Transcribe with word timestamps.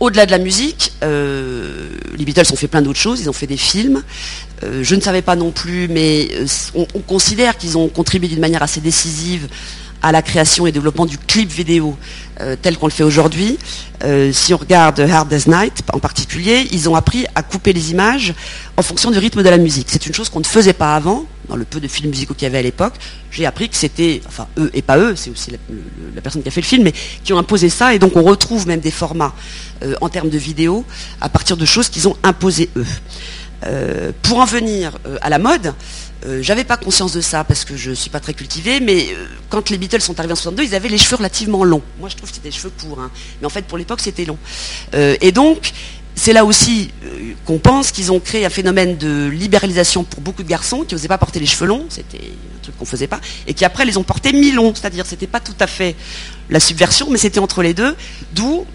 Au-delà 0.00 0.24
de 0.24 0.30
la 0.30 0.38
musique, 0.38 0.92
euh, 1.02 1.90
les 2.16 2.24
Beatles 2.24 2.50
ont 2.52 2.56
fait 2.56 2.68
plein 2.68 2.80
d'autres 2.80 2.98
choses, 2.98 3.20
ils 3.20 3.28
ont 3.28 3.34
fait 3.34 3.46
des 3.46 3.58
films. 3.58 4.02
Euh, 4.62 4.82
je 4.82 4.94
ne 4.94 5.00
savais 5.02 5.20
pas 5.20 5.36
non 5.36 5.50
plus, 5.50 5.88
mais 5.88 6.28
euh, 6.32 6.46
on, 6.74 6.86
on 6.94 7.00
considère 7.00 7.58
qu'ils 7.58 7.76
ont 7.76 7.88
contribué 7.88 8.26
d'une 8.28 8.40
manière 8.40 8.62
assez 8.62 8.80
décisive 8.80 9.48
à 10.02 10.12
la 10.12 10.22
création 10.22 10.66
et 10.66 10.72
développement 10.72 11.06
du 11.06 11.18
clip 11.18 11.50
vidéo 11.50 11.96
euh, 12.40 12.56
tel 12.60 12.78
qu'on 12.78 12.86
le 12.86 12.92
fait 12.92 13.02
aujourd'hui. 13.02 13.58
Euh, 14.02 14.32
si 14.32 14.54
on 14.54 14.56
regarde 14.56 15.00
Hard 15.00 15.32
as 15.32 15.46
Night 15.46 15.82
en 15.92 15.98
particulier, 15.98 16.66
ils 16.72 16.88
ont 16.88 16.94
appris 16.94 17.26
à 17.34 17.42
couper 17.42 17.72
les 17.72 17.90
images 17.90 18.34
en 18.76 18.82
fonction 18.82 19.10
du 19.10 19.18
rythme 19.18 19.42
de 19.42 19.48
la 19.48 19.58
musique. 19.58 19.88
C'est 19.90 20.06
une 20.06 20.14
chose 20.14 20.28
qu'on 20.30 20.40
ne 20.40 20.44
faisait 20.44 20.72
pas 20.72 20.96
avant, 20.96 21.26
dans 21.48 21.56
le 21.56 21.64
peu 21.64 21.80
de 21.80 21.88
films 21.88 22.10
musicaux 22.10 22.32
qu'il 22.32 22.44
y 22.44 22.46
avait 22.46 22.58
à 22.58 22.62
l'époque. 22.62 22.94
J'ai 23.30 23.44
appris 23.44 23.68
que 23.68 23.76
c'était, 23.76 24.22
enfin 24.26 24.46
eux 24.56 24.70
et 24.72 24.82
pas 24.82 24.96
eux, 24.96 25.16
c'est 25.16 25.30
aussi 25.30 25.50
la, 25.50 26.20
personne 26.22 26.42
qui 26.42 26.48
a 26.48 26.50
fait 26.50 26.62
le 26.62 26.66
film, 26.66 26.84
mais 26.84 26.94
qui 27.24 27.32
ont 27.32 27.38
imposé 27.38 27.68
ça, 27.68 27.94
et 27.94 27.98
donc 27.98 28.16
on 28.16 28.22
retrouve 28.22 28.66
même 28.66 28.80
des 28.80 28.90
formats 28.90 29.34
euh, 29.82 29.94
en 30.00 30.08
termes 30.08 30.30
de 30.30 30.38
vidéo 30.38 30.84
à 31.20 31.28
partir 31.28 31.56
de 31.56 31.64
choses 31.66 31.88
qu'ils 31.88 32.08
ont 32.08 32.16
imposées 32.22 32.70
eux. 32.76 32.86
Euh, 33.64 34.12
pour 34.22 34.38
en 34.38 34.44
venir 34.44 34.98
euh, 35.06 35.18
à 35.20 35.28
la 35.28 35.38
mode, 35.38 35.74
euh, 36.26 36.42
j'avais 36.42 36.64
pas 36.64 36.76
conscience 36.76 37.12
de 37.12 37.20
ça 37.20 37.44
parce 37.44 37.64
que 37.64 37.76
je 37.76 37.92
suis 37.92 38.10
pas 38.10 38.20
très 38.20 38.34
cultivée, 38.34 38.80
mais 38.80 39.08
euh, 39.10 39.26
quand 39.48 39.70
les 39.70 39.78
Beatles 39.78 40.00
sont 40.00 40.18
arrivés 40.18 40.32
en 40.32 40.36
62, 40.36 40.64
ils 40.64 40.74
avaient 40.74 40.88
les 40.88 40.98
cheveux 40.98 41.16
relativement 41.16 41.64
longs. 41.64 41.82
Moi, 41.98 42.08
je 42.08 42.16
trouve 42.16 42.30
que 42.30 42.36
c'était 42.36 42.48
des 42.48 42.56
cheveux 42.56 42.72
courts, 42.80 43.00
hein. 43.00 43.10
mais 43.40 43.46
en 43.46 43.50
fait, 43.50 43.66
pour 43.66 43.76
l'époque, 43.76 44.00
c'était 44.00 44.24
long. 44.24 44.38
Et 44.92 45.32
donc, 45.32 45.72
c'est 46.14 46.32
là 46.32 46.44
aussi 46.44 46.90
qu'on 47.44 47.58
pense 47.58 47.92
qu'ils 47.92 48.12
ont 48.12 48.20
créé 48.20 48.44
un 48.44 48.50
phénomène 48.50 48.96
de 48.96 49.28
libéralisation 49.28 50.04
pour 50.04 50.20
beaucoup 50.20 50.42
de 50.42 50.48
garçons 50.48 50.84
qui 50.86 50.94
n'osaient 50.94 51.08
pas 51.08 51.18
porter 51.18 51.40
les 51.40 51.46
cheveux 51.46 51.66
longs, 51.66 51.86
c'était 51.88 52.18
un 52.18 52.62
truc 52.62 52.76
qu'on 52.76 52.84
faisait 52.84 53.06
pas, 53.06 53.20
et 53.46 53.54
qui 53.54 53.64
après 53.64 53.84
les 53.84 53.96
ont 53.96 54.02
portés 54.02 54.32
mi-longs, 54.32 54.74
c'est-à-dire 54.74 55.06
c'était 55.06 55.26
pas 55.26 55.40
tout 55.40 55.54
à 55.60 55.66
fait 55.66 55.96
la 56.50 56.60
subversion, 56.60 57.08
mais 57.10 57.18
c'était 57.18 57.40
entre 57.40 57.62
les 57.62 57.74
deux, 57.74 57.94
d'où 58.34 58.66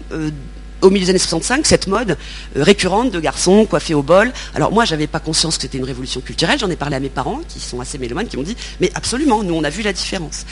au 0.82 0.90
milieu 0.90 1.04
des 1.04 1.10
années 1.10 1.18
65, 1.18 1.66
cette 1.66 1.86
mode 1.86 2.16
euh, 2.56 2.62
récurrente 2.62 3.10
de 3.10 3.20
garçons 3.20 3.64
coiffés 3.64 3.94
au 3.94 4.02
bol. 4.02 4.32
Alors 4.54 4.72
moi, 4.72 4.84
j'avais 4.84 5.06
pas 5.06 5.20
conscience 5.20 5.56
que 5.56 5.62
c'était 5.62 5.78
une 5.78 5.84
révolution 5.84 6.20
culturelle. 6.20 6.58
J'en 6.58 6.70
ai 6.70 6.76
parlé 6.76 6.96
à 6.96 7.00
mes 7.00 7.08
parents, 7.08 7.40
qui 7.48 7.60
sont 7.60 7.80
assez 7.80 7.98
mélomanes, 7.98 8.28
qui 8.28 8.36
m'ont 8.36 8.42
dit, 8.42 8.56
mais 8.80 8.90
absolument, 8.94 9.42
nous 9.42 9.54
on 9.54 9.64
a 9.64 9.70
vu 9.70 9.82
la 9.82 9.92
différence. 9.92 10.44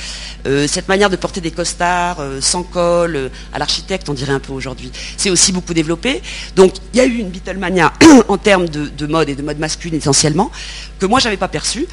Euh, 0.46 0.66
cette 0.66 0.88
manière 0.88 1.10
de 1.10 1.16
porter 1.16 1.40
des 1.40 1.50
costards 1.50 2.20
euh, 2.20 2.40
sans 2.40 2.62
col, 2.62 3.30
à 3.52 3.58
l'architecte, 3.58 4.08
on 4.08 4.14
dirait 4.14 4.32
un 4.32 4.40
peu 4.40 4.52
aujourd'hui, 4.52 4.90
c'est 5.16 5.30
aussi 5.30 5.52
beaucoup 5.52 5.74
développé. 5.74 6.22
Donc 6.56 6.74
il 6.92 6.98
y 6.98 7.00
a 7.00 7.06
eu 7.06 7.16
une 7.16 7.28
Beatlemania 7.28 7.92
en 8.28 8.38
termes 8.38 8.68
de, 8.68 8.86
de 8.86 9.06
mode 9.06 9.28
et 9.28 9.34
de 9.34 9.42
mode 9.42 9.58
masculine 9.58 9.96
essentiellement, 9.96 10.50
que 10.98 11.06
moi 11.06 11.20
j'avais 11.20 11.36
pas 11.36 11.48
perçu, 11.48 11.86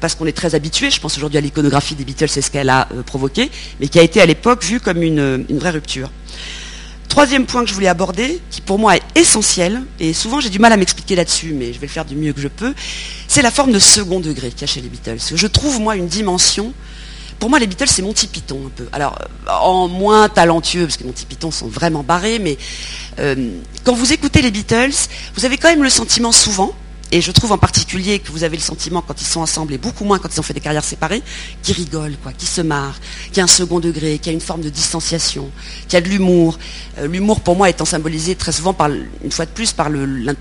parce 0.00 0.14
qu'on 0.14 0.26
est 0.26 0.36
très 0.36 0.54
habitué. 0.54 0.90
Je 0.90 1.00
pense 1.00 1.16
aujourd'hui 1.16 1.38
à 1.38 1.40
l'iconographie 1.40 1.94
des 1.94 2.04
Beatles, 2.04 2.28
c'est 2.28 2.42
ce 2.42 2.50
qu'elle 2.50 2.70
a 2.70 2.88
provoqué, 3.06 3.50
mais 3.78 3.88
qui 3.88 3.98
a 3.98 4.02
été 4.02 4.20
à 4.20 4.26
l'époque 4.26 4.64
vue 4.64 4.80
comme 4.80 5.02
une 5.02 5.58
vraie 5.58 5.70
rupture. 5.70 6.10
Troisième 7.10 7.44
point 7.44 7.64
que 7.64 7.68
je 7.68 7.74
voulais 7.74 7.88
aborder, 7.88 8.40
qui 8.52 8.60
pour 8.60 8.78
moi 8.78 8.96
est 8.96 9.02
essentiel, 9.16 9.82
et 9.98 10.12
souvent 10.12 10.38
j'ai 10.38 10.48
du 10.48 10.60
mal 10.60 10.72
à 10.72 10.76
m'expliquer 10.76 11.16
là-dessus, 11.16 11.52
mais 11.54 11.72
je 11.72 11.80
vais 11.80 11.88
le 11.88 11.92
faire 11.92 12.04
du 12.04 12.14
mieux 12.14 12.32
que 12.32 12.40
je 12.40 12.46
peux, 12.46 12.72
c'est 13.26 13.42
la 13.42 13.50
forme 13.50 13.72
de 13.72 13.80
second 13.80 14.20
degré 14.20 14.50
qu'il 14.50 14.64
y 14.64 14.70
chez 14.70 14.80
les 14.80 14.88
Beatles. 14.88 15.18
Je 15.34 15.46
trouve, 15.48 15.80
moi, 15.80 15.96
une 15.96 16.06
dimension. 16.06 16.72
Pour 17.40 17.50
moi, 17.50 17.58
les 17.58 17.66
Beatles, 17.66 17.88
c'est 17.88 18.02
Monty 18.02 18.28
Python 18.28 18.60
un 18.64 18.70
peu. 18.70 18.86
Alors, 18.92 19.18
euh, 19.20 19.50
en 19.50 19.88
moins 19.88 20.28
talentueux, 20.28 20.84
parce 20.84 20.98
que 20.98 21.04
Monty 21.04 21.26
Python 21.26 21.50
sont 21.50 21.66
vraiment 21.66 22.04
barrés, 22.04 22.38
mais 22.38 22.56
euh, 23.18 23.58
quand 23.82 23.94
vous 23.94 24.12
écoutez 24.12 24.40
les 24.40 24.52
Beatles, 24.52 24.94
vous 25.34 25.44
avez 25.44 25.58
quand 25.58 25.68
même 25.68 25.82
le 25.82 25.90
sentiment 25.90 26.30
souvent, 26.30 26.72
et 27.12 27.20
je 27.20 27.32
trouve 27.32 27.52
en 27.52 27.58
particulier 27.58 28.18
que 28.20 28.30
vous 28.30 28.44
avez 28.44 28.56
le 28.56 28.62
sentiment 28.62 29.02
quand 29.02 29.20
ils 29.20 29.26
sont 29.26 29.40
ensemble, 29.40 29.74
et 29.74 29.78
beaucoup 29.78 30.04
moins 30.04 30.18
quand 30.18 30.28
ils 30.32 30.38
ont 30.38 30.44
fait 30.44 30.54
des 30.54 30.60
carrières 30.60 30.84
séparées, 30.84 31.22
qu'ils 31.62 31.74
rigolent, 31.74 32.16
quoi, 32.22 32.32
qu'ils 32.32 32.48
se 32.48 32.60
marrent, 32.60 33.00
qu'il 33.28 33.38
y 33.38 33.40
a 33.40 33.44
un 33.44 33.48
second 33.48 33.80
degré, 33.80 34.18
qu'il 34.18 34.28
y 34.28 34.30
a 34.30 34.32
une 34.34 34.40
forme 34.40 34.60
de 34.60 34.68
distanciation, 34.68 35.50
qu'il 35.88 35.94
y 35.94 35.96
a 35.96 36.00
de 36.00 36.08
l'humour. 36.08 36.58
Euh, 36.98 37.06
l'humour, 37.06 37.40
pour 37.40 37.56
moi, 37.56 37.68
étant 37.68 37.84
symbolisé 37.84 38.34
très 38.36 38.52
souvent, 38.52 38.76
une 39.24 39.32
fois 39.32 39.46
de 39.46 39.50
plus, 39.50 39.72
par 39.72 39.88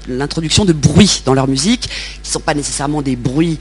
l'introduction 0.08 0.66
de 0.66 0.74
bruits 0.74 1.24
dans 1.26 1.34
leur 1.34 1.48
musique, 1.48 1.82
qui 1.82 2.30
ne 2.30 2.32
sont 2.34 2.40
pas 2.40 2.54
nécessairement 2.54 3.02
des 3.02 3.16
bruits 3.16 3.58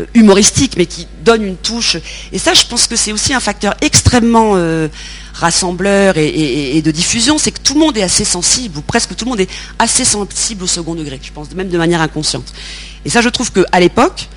euh, 0.00 0.06
humoristiques, 0.14 0.74
mais 0.76 0.86
qui 0.86 1.06
donnent 1.24 1.44
une 1.44 1.56
touche. 1.56 1.96
Et 2.32 2.38
ça, 2.38 2.54
je 2.54 2.64
pense 2.66 2.86
que 2.86 2.96
c'est 2.96 3.12
aussi 3.12 3.34
un 3.34 3.40
facteur 3.40 3.74
extrêmement 3.80 4.52
euh, 4.54 4.88
rassembleur 5.32 6.16
et, 6.16 6.82
de 6.82 6.90
diffusion, 6.90 7.38
c'est 7.38 7.52
que 7.52 7.60
tout 7.60 7.74
le 7.74 7.80
monde 7.80 7.96
est 7.96 8.02
assez 8.02 8.24
sensible, 8.24 8.78
ou 8.78 8.82
presque 8.82 9.14
tout 9.16 9.24
le 9.24 9.30
monde 9.30 9.40
est 9.40 9.50
assez 9.78 10.04
sensible 10.04 10.64
au 10.64 10.66
second 10.66 10.94
degré, 10.94 11.18
je 11.22 11.32
pense, 11.32 11.50
même 11.54 11.68
de 11.68 11.78
manière 11.78 12.00
inconsciente. 12.00 12.52
Et 13.04 13.10
ça, 13.10 13.20
je 13.20 13.28
trouve 13.28 13.50
qu'à 13.52 13.80
l'époque, 13.80 14.28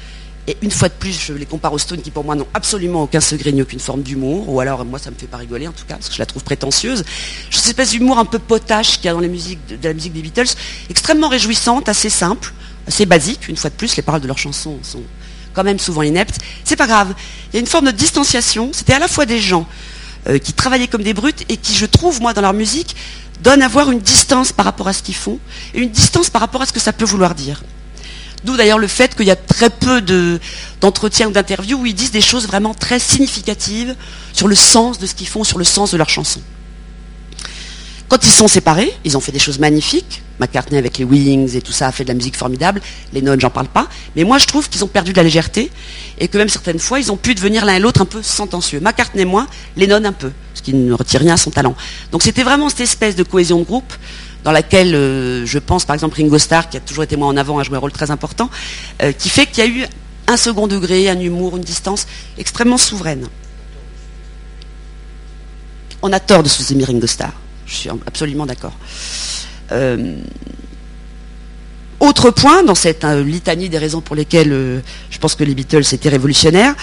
et 0.48 0.58
une 0.62 0.72
fois 0.72 0.90
de 0.90 0.94
plus, 0.94 1.20
je 1.20 1.34
les 1.34 1.46
compare 1.46 1.74
aux 1.74 1.80
Stones 1.80 2.02
qui 2.02 2.12
pour 2.12 2.24
moi 2.24 2.36
n'ont 2.36 2.48
absolument 2.54 3.04
aucun 3.04 3.20
secret 3.20 3.52
ni 3.52 3.62
aucune 3.62 3.80
forme 3.80 4.04
d'humour, 4.04 4.48
ou 4.48 4.60
alors 4.60 4.86
moi 4.86 5.00
ça 5.00 5.10
me 5.10 5.16
fait 5.16 5.26
pas 5.26 5.38
rigoler 5.38 5.68
en 5.68 5.72
tout 5.72 5.86
cas, 5.88 5.96
parce 5.96 6.08
que 6.08 6.14
je 6.14 6.20
la 6.20 6.28
trouve 6.28 6.44
prétentieuse. 6.44 7.04
Cette 7.50 7.66
espèce 7.66 7.92
d'humour 7.92 8.20
un 8.20 8.26
peu 8.26 8.38
potache 8.38 8.98
qu'il 8.98 9.06
y 9.06 9.08
a 9.08 9.14
dans 9.14 9.22
la 9.22 9.28
musique 9.28 9.60
des 9.68 10.22
Beatles, 10.22 10.54
extrêmement 10.90 11.30
réjouissante, 11.30 11.90
assez 11.90 12.12
simple, 12.12 12.54
assez 12.88 13.08
basique, 13.08 13.48
une 13.48 13.58
fois 13.58 13.72
de 13.72 13.76
plus, 13.76 13.96
les 13.96 14.04
paroles 14.04 14.22
de 14.22 14.28
leurs 14.28 14.38
chansons 14.38 14.78
sont 14.84 15.02
quand 15.56 15.64
même 15.64 15.80
souvent 15.80 16.04
ineptes. 16.04 16.38
C'est 16.64 16.76
pas 16.76 16.86
grave. 16.86 17.16
Il 17.52 17.56
y 17.56 17.58
a 17.58 17.60
une 17.62 17.68
forme 17.68 17.86
de 17.86 17.92
distanciation. 17.92 18.70
C'était 18.74 18.94
à 18.94 19.00
la 19.00 19.08
fois 19.08 19.26
des 19.26 19.40
gens 19.40 19.66
euh, 20.28 20.38
qui 20.38 20.54
travaillaient 20.54 20.88
comme 20.88 21.04
des 21.04 21.14
brutes 21.14 21.44
et 21.50 21.58
qui, 21.58 21.76
je 21.76 21.86
trouve, 21.86 22.22
moi, 22.22 22.34
dans 22.34 22.42
leur 22.42 22.54
musique, 22.54 22.96
donnent 23.42 23.62
à 23.62 23.68
voir 23.68 23.92
une 23.92 24.00
distance 24.00 24.52
par 24.52 24.66
rapport 24.66 24.88
à 24.88 24.94
ce 24.94 25.04
qu'ils 25.04 25.16
font 25.16 25.40
et 25.74 25.82
une 25.82 25.90
distance 25.90 26.30
par 26.30 26.42
rapport 26.42 26.62
à 26.62 26.66
ce 26.66 26.74
que 26.74 26.80
ça 26.80 26.94
peut 26.94 27.06
vouloir 27.06 27.36
dire. 27.36 27.64
D'où 28.44 28.56
d'ailleurs 28.58 28.78
le 28.78 28.88
fait 28.88 29.16
qu'il 29.16 29.26
y 29.26 29.32
a 29.32 29.36
très 29.36 29.70
peu 29.70 30.02
de- 30.02 30.40
d'entretiens 30.80 31.28
ou 31.28 31.32
d'interviews 31.32 31.80
où 31.80 31.86
ils 31.86 31.96
disent 31.96 32.12
des 32.12 32.22
choses 32.22 32.46
vraiment 32.48 32.74
très 32.74 33.00
significatives 33.00 33.96
sur 34.34 34.48
le 34.48 34.56
sens 34.56 35.00
de 35.00 35.06
ce 35.08 35.16
qu'ils 35.16 35.28
font, 35.28 35.44
sur 35.44 35.58
le 35.58 35.64
sens 35.64 35.92
de 35.92 35.98
leurs 35.98 36.10
chansons. 36.10 36.42
Quand 38.08 38.24
ils 38.24 38.32
sont 38.32 38.48
séparés, 38.48 38.94
ils 39.04 39.18
ont 39.18 39.20
fait 39.20 39.32
des 39.32 39.40
choses 39.40 39.60
magnifiques. 39.60 40.22
McCartney 40.40 40.78
avec 40.78 40.98
les 40.98 41.06
Wings 41.06 41.56
et 41.56 41.62
tout 41.62 41.72
ça 41.72 41.88
a 41.88 41.92
fait 41.92 42.04
de 42.04 42.10
la 42.10 42.14
musique 42.14 42.36
formidable. 42.36 42.82
Les 43.14 43.22
Lennon, 43.22 43.38
j'en 43.40 43.50
parle 43.50 43.68
pas. 43.68 43.88
Mais 44.16 44.24
moi, 44.24 44.38
je 44.38 44.46
trouve 44.46 44.70
qu'ils 44.70 44.84
ont 44.84 44.88
perdu 44.88 45.12
de 45.12 45.18
la 45.18 45.24
légèreté 45.24 45.72
et 46.20 46.28
que 46.28 46.38
même 46.38 46.50
certaines 46.50 46.80
fois, 46.80 47.00
ils 47.00 47.12
ont 47.12 47.18
pu 47.18 47.34
devenir 47.34 47.66
l'un 47.66 47.76
et 47.76 47.80
l'autre 47.80 48.02
un 48.02 48.06
peu 48.06 48.22
sentencieux. 48.22 48.80
McCartney 48.80 49.26
moins, 49.26 49.48
Lennon 49.76 50.04
un 50.04 50.12
peu, 50.12 50.32
ce 50.54 50.62
qui 50.62 50.74
ne 50.74 50.94
retire 50.94 51.22
rien 51.22 51.34
à 51.34 51.38
son 51.38 51.52
talent. 51.52 51.76
Donc 52.12 52.22
c'était 52.22 52.44
vraiment 52.44 52.70
cette 52.70 52.82
espèce 52.82 53.16
de 53.16 53.24
cohésion 53.24 53.60
de 53.60 53.64
groupe 53.64 53.94
dans 54.44 54.52
laquelle 54.52 54.94
euh, 54.94 55.46
je 55.46 55.58
pense, 55.58 55.86
par 55.86 55.96
exemple, 55.96 56.18
Ringo 56.18 56.38
Starr, 56.38 56.70
qui 56.70 56.78
a 56.78 56.80
toujours 56.82 57.04
été 57.04 57.16
moins 57.16 57.30
en 57.30 57.38
avant, 57.38 57.58
a 57.58 57.64
joué 57.64 57.78
un 57.78 57.80
rôle 57.80 57.92
très 57.92 58.12
important, 58.12 58.50
euh, 59.02 59.12
qui 59.12 59.30
fait 59.30 59.48
qu'il 59.48 59.64
y 59.64 59.68
a 59.68 59.70
eu 59.70 59.86
un 60.28 60.38
second 60.38 60.68
degré, 60.68 61.10
un 61.10 61.20
humour, 61.20 61.58
une 61.58 61.64
distance 61.64 62.06
extrêmement 62.38 62.78
souveraine. 62.78 63.28
On 66.04 66.14
a 66.14 66.20
tort 66.20 66.44
de 66.44 66.50
sous-aimer 66.50 66.84
Ringo 66.84 67.08
Starr. 67.08 67.32
Je 67.66 67.76
suis 67.76 67.90
absolument 67.90 68.46
d'accord. 68.46 68.74
Euh, 69.72 70.16
autre 72.00 72.30
point 72.30 72.64
dans 72.64 72.76
cette 72.76 73.04
euh, 73.04 73.24
litanie 73.24 73.70
des 73.70 73.78
raisons 73.78 74.02
pour 74.02 74.16
lesquelles 74.16 74.52
euh, 74.52 74.80
je 75.10 75.18
pense 75.18 75.36
que 75.36 75.44
les 75.44 75.56
Beatles 75.56 75.84
étaient 75.94 76.10
révolutionnaires, 76.10 76.76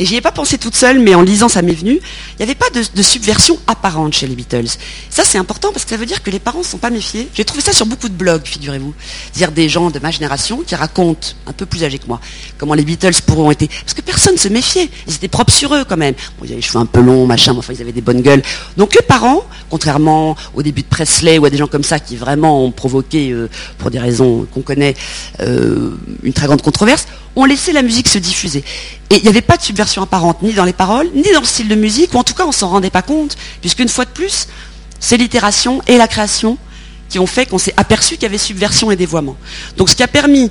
et 0.00 0.06
j'y 0.06 0.16
ai 0.16 0.22
pas 0.22 0.32
pensé 0.32 0.56
toute 0.56 0.74
seule, 0.74 0.98
mais 0.98 1.14
en 1.14 1.20
lisant 1.20 1.50
ça 1.50 1.60
m'est 1.60 1.74
venu, 1.74 1.92
il 1.92 2.36
n'y 2.38 2.44
avait 2.44 2.54
pas 2.54 2.70
de, 2.70 3.02
subversion 3.02 3.58
apparente 3.66 4.14
chez 4.14 4.26
les 4.26 4.34
Beatles. 4.34 4.78
Ça 5.10 5.24
c'est 5.26 5.36
important 5.36 5.72
parce 5.72 5.84
que 5.84 5.90
ça 5.90 5.98
veut 5.98 6.06
dire 6.06 6.22
que 6.22 6.30
les 6.30 6.38
parents 6.38 6.60
ne 6.60 6.64
sont 6.64 6.78
pas 6.78 6.88
méfiés. 6.88 7.28
J'ai 7.34 7.44
trouvé 7.44 7.60
ça 7.60 7.74
sur 7.74 7.84
beaucoup 7.84 8.08
de 8.08 8.14
blogs, 8.14 8.46
figurez-vous. 8.46 8.94
C'est-à-dire 9.30 9.52
des 9.52 9.68
gens 9.68 9.90
de 9.90 9.98
ma 9.98 10.10
génération 10.10 10.62
qui 10.66 10.74
racontent, 10.74 11.28
un 11.46 11.52
peu 11.52 11.66
plus 11.66 11.84
âgés 11.84 11.98
que 11.98 12.06
moi, 12.06 12.18
comment 12.56 12.72
les 12.72 12.82
Beatles 12.82 13.20
pourront 13.26 13.50
été... 13.50 13.68
Parce 13.68 13.92
que 13.92 14.00
personne 14.00 14.32
ne 14.32 14.38
se 14.38 14.48
méfiait. 14.48 14.88
Ils 15.06 15.16
étaient 15.16 15.28
propres 15.28 15.52
sur 15.52 15.74
eux 15.74 15.84
quand 15.86 15.98
même. 15.98 16.14
Bon, 16.38 16.46
ils 16.46 16.52
avaient 16.52 16.56
les 16.56 16.62
cheveux 16.62 16.78
un 16.78 16.86
peu 16.86 17.02
longs, 17.02 17.26
machin, 17.26 17.52
mais 17.52 17.58
enfin 17.58 17.74
ils 17.74 17.82
avaient 17.82 17.92
des 17.92 18.00
bonnes 18.00 18.22
gueules. 18.22 18.42
Donc 18.78 18.94
les 18.94 19.02
parents, 19.02 19.42
contrairement 19.68 20.34
au 20.54 20.62
début 20.62 20.80
de 20.80 20.88
Presley 20.88 21.36
ou 21.36 21.44
à 21.44 21.50
des 21.50 21.58
gens 21.58 21.66
comme 21.66 21.84
ça 21.84 22.00
qui 22.00 22.16
vraiment 22.16 22.64
ont 22.64 22.70
provoqué, 22.70 23.32
euh, 23.32 23.50
pour 23.76 23.90
des 23.90 23.98
raisons 23.98 24.46
qu'on 24.50 24.62
connaît, 24.62 24.94
euh, 25.40 25.90
une 26.22 26.32
très 26.32 26.46
grande 26.46 26.62
controverse, 26.62 27.06
ont 27.36 27.44
laissé 27.44 27.72
la 27.72 27.82
musique 27.82 28.08
se 28.08 28.18
diffuser. 28.18 28.64
Et 29.10 29.16
il 29.16 29.22
n'y 29.22 29.28
avait 29.28 29.40
pas 29.40 29.56
de 29.56 29.62
subversion 29.62 30.02
apparente, 30.02 30.42
ni 30.42 30.52
dans 30.52 30.64
les 30.64 30.72
paroles, 30.72 31.08
ni 31.14 31.30
dans 31.32 31.40
le 31.40 31.46
style 31.46 31.68
de 31.68 31.74
musique, 31.74 32.14
ou 32.14 32.18
en 32.18 32.24
tout 32.24 32.34
cas 32.34 32.46
on 32.46 32.52
s'en 32.52 32.68
rendait 32.68 32.90
pas 32.90 33.02
compte, 33.02 33.36
puisqu'une 33.60 33.88
fois 33.88 34.04
de 34.04 34.10
plus, 34.10 34.48
c'est 34.98 35.16
l'itération 35.16 35.80
et 35.86 35.96
la 35.96 36.08
création 36.08 36.58
qui 37.08 37.18
ont 37.18 37.26
fait 37.26 37.46
qu'on 37.46 37.58
s'est 37.58 37.74
aperçu 37.76 38.14
qu'il 38.14 38.24
y 38.24 38.26
avait 38.26 38.38
subversion 38.38 38.90
et 38.90 38.96
dévoiement. 38.96 39.36
Donc 39.76 39.88
ce 39.90 39.96
qui 39.96 40.02
a 40.02 40.08
permis 40.08 40.50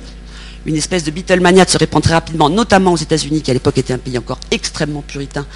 une 0.66 0.76
espèce 0.76 1.04
de 1.04 1.10
Beatlemania 1.10 1.64
de 1.64 1.70
se 1.70 1.78
répandre 1.78 2.04
très 2.04 2.14
rapidement, 2.14 2.50
notamment 2.50 2.92
aux 2.92 2.96
États-Unis, 2.96 3.40
qui 3.42 3.50
à 3.50 3.54
l'époque 3.54 3.78
était 3.78 3.94
un 3.94 3.98
pays 3.98 4.18
encore 4.18 4.38
extrêmement 4.50 5.02
puritain, 5.02 5.46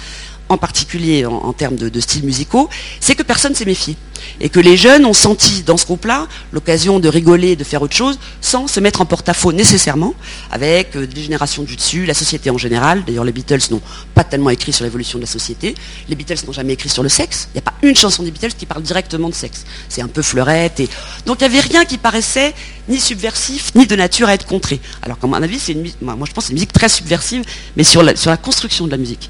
en 0.49 0.57
particulier 0.57 1.25
en, 1.25 1.53
termes 1.53 1.75
de, 1.75 1.99
styles 1.99 2.23
musicaux, 2.23 2.69
c'est 2.99 3.15
que 3.15 3.23
personne 3.23 3.55
s'est 3.55 3.65
méfié. 3.65 3.97
Et 4.39 4.49
que 4.49 4.59
les 4.59 4.77
jeunes 4.77 5.05
ont 5.05 5.13
senti 5.13 5.63
dans 5.63 5.77
ce 5.77 5.85
groupe-là 5.85 6.27
l'occasion 6.51 6.99
de 6.99 7.07
rigoler, 7.09 7.55
de 7.55 7.63
faire 7.63 7.81
autre 7.81 7.95
chose, 7.95 8.19
sans 8.41 8.67
se 8.67 8.79
mettre 8.79 9.01
en 9.01 9.05
porte-à-faux 9.05 9.53
nécessairement, 9.53 10.13
avec 10.51 10.95
euh, 10.95 11.05
des 11.05 11.21
générations 11.21 11.63
du 11.63 11.75
dessus, 11.75 12.05
la 12.05 12.13
société 12.13 12.49
en 12.49 12.57
général. 12.57 13.03
D'ailleurs, 13.05 13.23
les 13.23 13.31
Beatles 13.31 13.59
n'ont 13.71 13.81
pas 14.13 14.23
tellement 14.23 14.49
écrit 14.49 14.73
sur 14.73 14.83
l'évolution 14.83 15.19
de 15.19 15.23
la 15.23 15.29
société. 15.29 15.75
Les 16.09 16.15
Beatles 16.15 16.45
n'ont 16.45 16.53
jamais 16.53 16.73
écrit 16.73 16.89
sur 16.89 17.03
le 17.03 17.09
sexe. 17.09 17.49
Il 17.53 17.57
n'y 17.57 17.59
a 17.59 17.71
pas 17.71 17.73
une 17.81 17.95
chanson 17.95 18.23
des 18.23 18.31
Beatles 18.31 18.55
qui 18.57 18.65
parle 18.65 18.83
directement 18.83 19.29
de 19.29 19.33
sexe. 19.35 19.65
C'est 19.89 20.01
un 20.01 20.07
peu 20.07 20.21
fleurette. 20.21 20.79
Et... 20.79 20.89
Donc 21.25 21.37
il 21.41 21.49
n'y 21.49 21.57
avait 21.57 21.67
rien 21.67 21.85
qui 21.85 21.97
paraissait 21.97 22.53
ni 22.87 22.99
subversif, 22.99 23.73
ni 23.75 23.85
de 23.85 23.95
nature 23.95 24.27
à 24.27 24.33
être 24.33 24.45
contré. 24.45 24.79
Alors 25.01 25.19
qu'à 25.19 25.27
mon 25.27 25.33
avis, 25.35 25.59
moi 26.01 26.15
je 26.25 26.31
pense 26.33 26.35
que 26.35 26.41
c'est 26.41 26.49
une 26.49 26.55
musique 26.55 26.73
très 26.73 26.89
subversive, 26.89 27.43
mais 27.75 27.83
sur 27.83 28.03
la 28.03 28.37
construction 28.37 28.85
de 28.85 28.91
la 28.91 28.97
musique. 28.97 29.29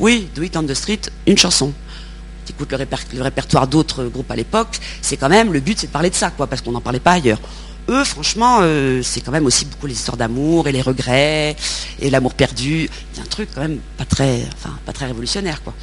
Oui, 0.00 0.30
Do 0.34 0.42
It 0.42 0.56
on 0.56 0.62
the 0.62 0.72
Street, 0.72 1.00
une 1.26 1.36
chanson. 1.36 1.74
tu 2.46 2.52
écoutes 2.54 2.72
le, 2.72 3.22
répertoire 3.22 3.68
d'autres 3.68 4.04
groupes 4.04 4.30
à 4.30 4.36
l'époque, 4.36 4.78
c'est 5.02 5.18
quand 5.18 5.28
même, 5.28 5.52
le 5.52 5.60
but 5.60 5.78
c'est 5.78 5.88
de 5.88 5.92
parler 5.92 6.08
de 6.08 6.14
ça, 6.14 6.30
quoi, 6.30 6.46
parce 6.46 6.62
qu'on 6.62 6.72
n'en 6.72 6.80
parlait 6.80 7.00
pas 7.00 7.12
ailleurs. 7.12 7.38
Eux, 7.90 8.02
franchement, 8.04 8.60
euh, 8.62 9.02
c'est 9.02 9.20
quand 9.20 9.30
même 9.30 9.44
aussi 9.44 9.66
beaucoup 9.66 9.86
les 9.86 9.92
histoires 9.92 10.16
d'amour 10.16 10.68
et 10.68 10.72
les 10.72 10.80
regrets 10.80 11.54
et 12.00 12.08
l'amour 12.08 12.32
perdu. 12.32 12.88
A 13.18 13.20
un 13.20 13.24
truc 13.26 13.50
quand 13.54 13.60
même 13.60 13.78
pas 13.98 14.06
très, 14.06 14.48
révolutionnaire, 15.00 15.62
quoi. 15.62 15.74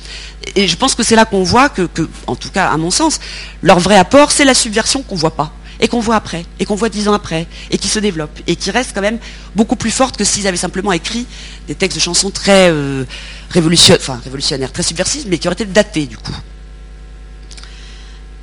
Et 0.56 0.68
je 0.68 0.76
pense 0.78 0.96
que 0.96 1.04
c'est 1.04 1.16
là 1.16 1.26
qu'on 1.26 1.44
voit 1.44 1.70
que, 1.70 1.88
en 2.26 2.36
tout 2.36 2.50
cas, 2.50 2.70
à 2.70 2.78
mon 2.78 2.90
sens, 2.90 3.20
leur 3.62 3.80
vrai 3.80 3.98
apport, 3.98 4.32
c'est 4.32 4.46
la 4.46 4.56
subversion 4.56 5.04
qu'on 5.04 5.16
voit 5.16 5.36
pas 5.36 5.54
et 5.80 5.88
qu'on 5.88 6.00
voit 6.00 6.16
après, 6.16 6.46
et 6.60 6.66
qu'on 6.66 6.76
voit 6.76 6.90
dix 6.90 7.08
ans 7.08 7.14
après, 7.14 7.48
et 7.72 7.78
qui 7.78 7.88
se 7.88 8.00
développe, 8.00 8.38
et 8.48 8.56
qui 8.56 8.72
reste 8.72 8.92
quand 8.94 9.02
même 9.02 9.20
beaucoup 9.56 9.76
plus 9.76 9.92
forte 9.92 10.18
que 10.18 10.24
s'ils 10.24 10.48
avaient 10.48 10.58
simplement 10.58 10.92
écrit 10.92 11.26
des 11.68 11.76
textes 11.76 11.98
de 11.98 12.02
chansons 12.02 12.32
très 12.32 12.70
euh, 12.70 13.06
révolutionnaires, 13.50 14.72
très 14.72 14.84
subversifs, 14.84 15.26
mais 15.28 15.38
qui 15.38 15.48
auraient 15.48 15.56
été 15.56 15.66
datés 15.66 16.06
du 16.06 16.18
coup. 16.18 16.36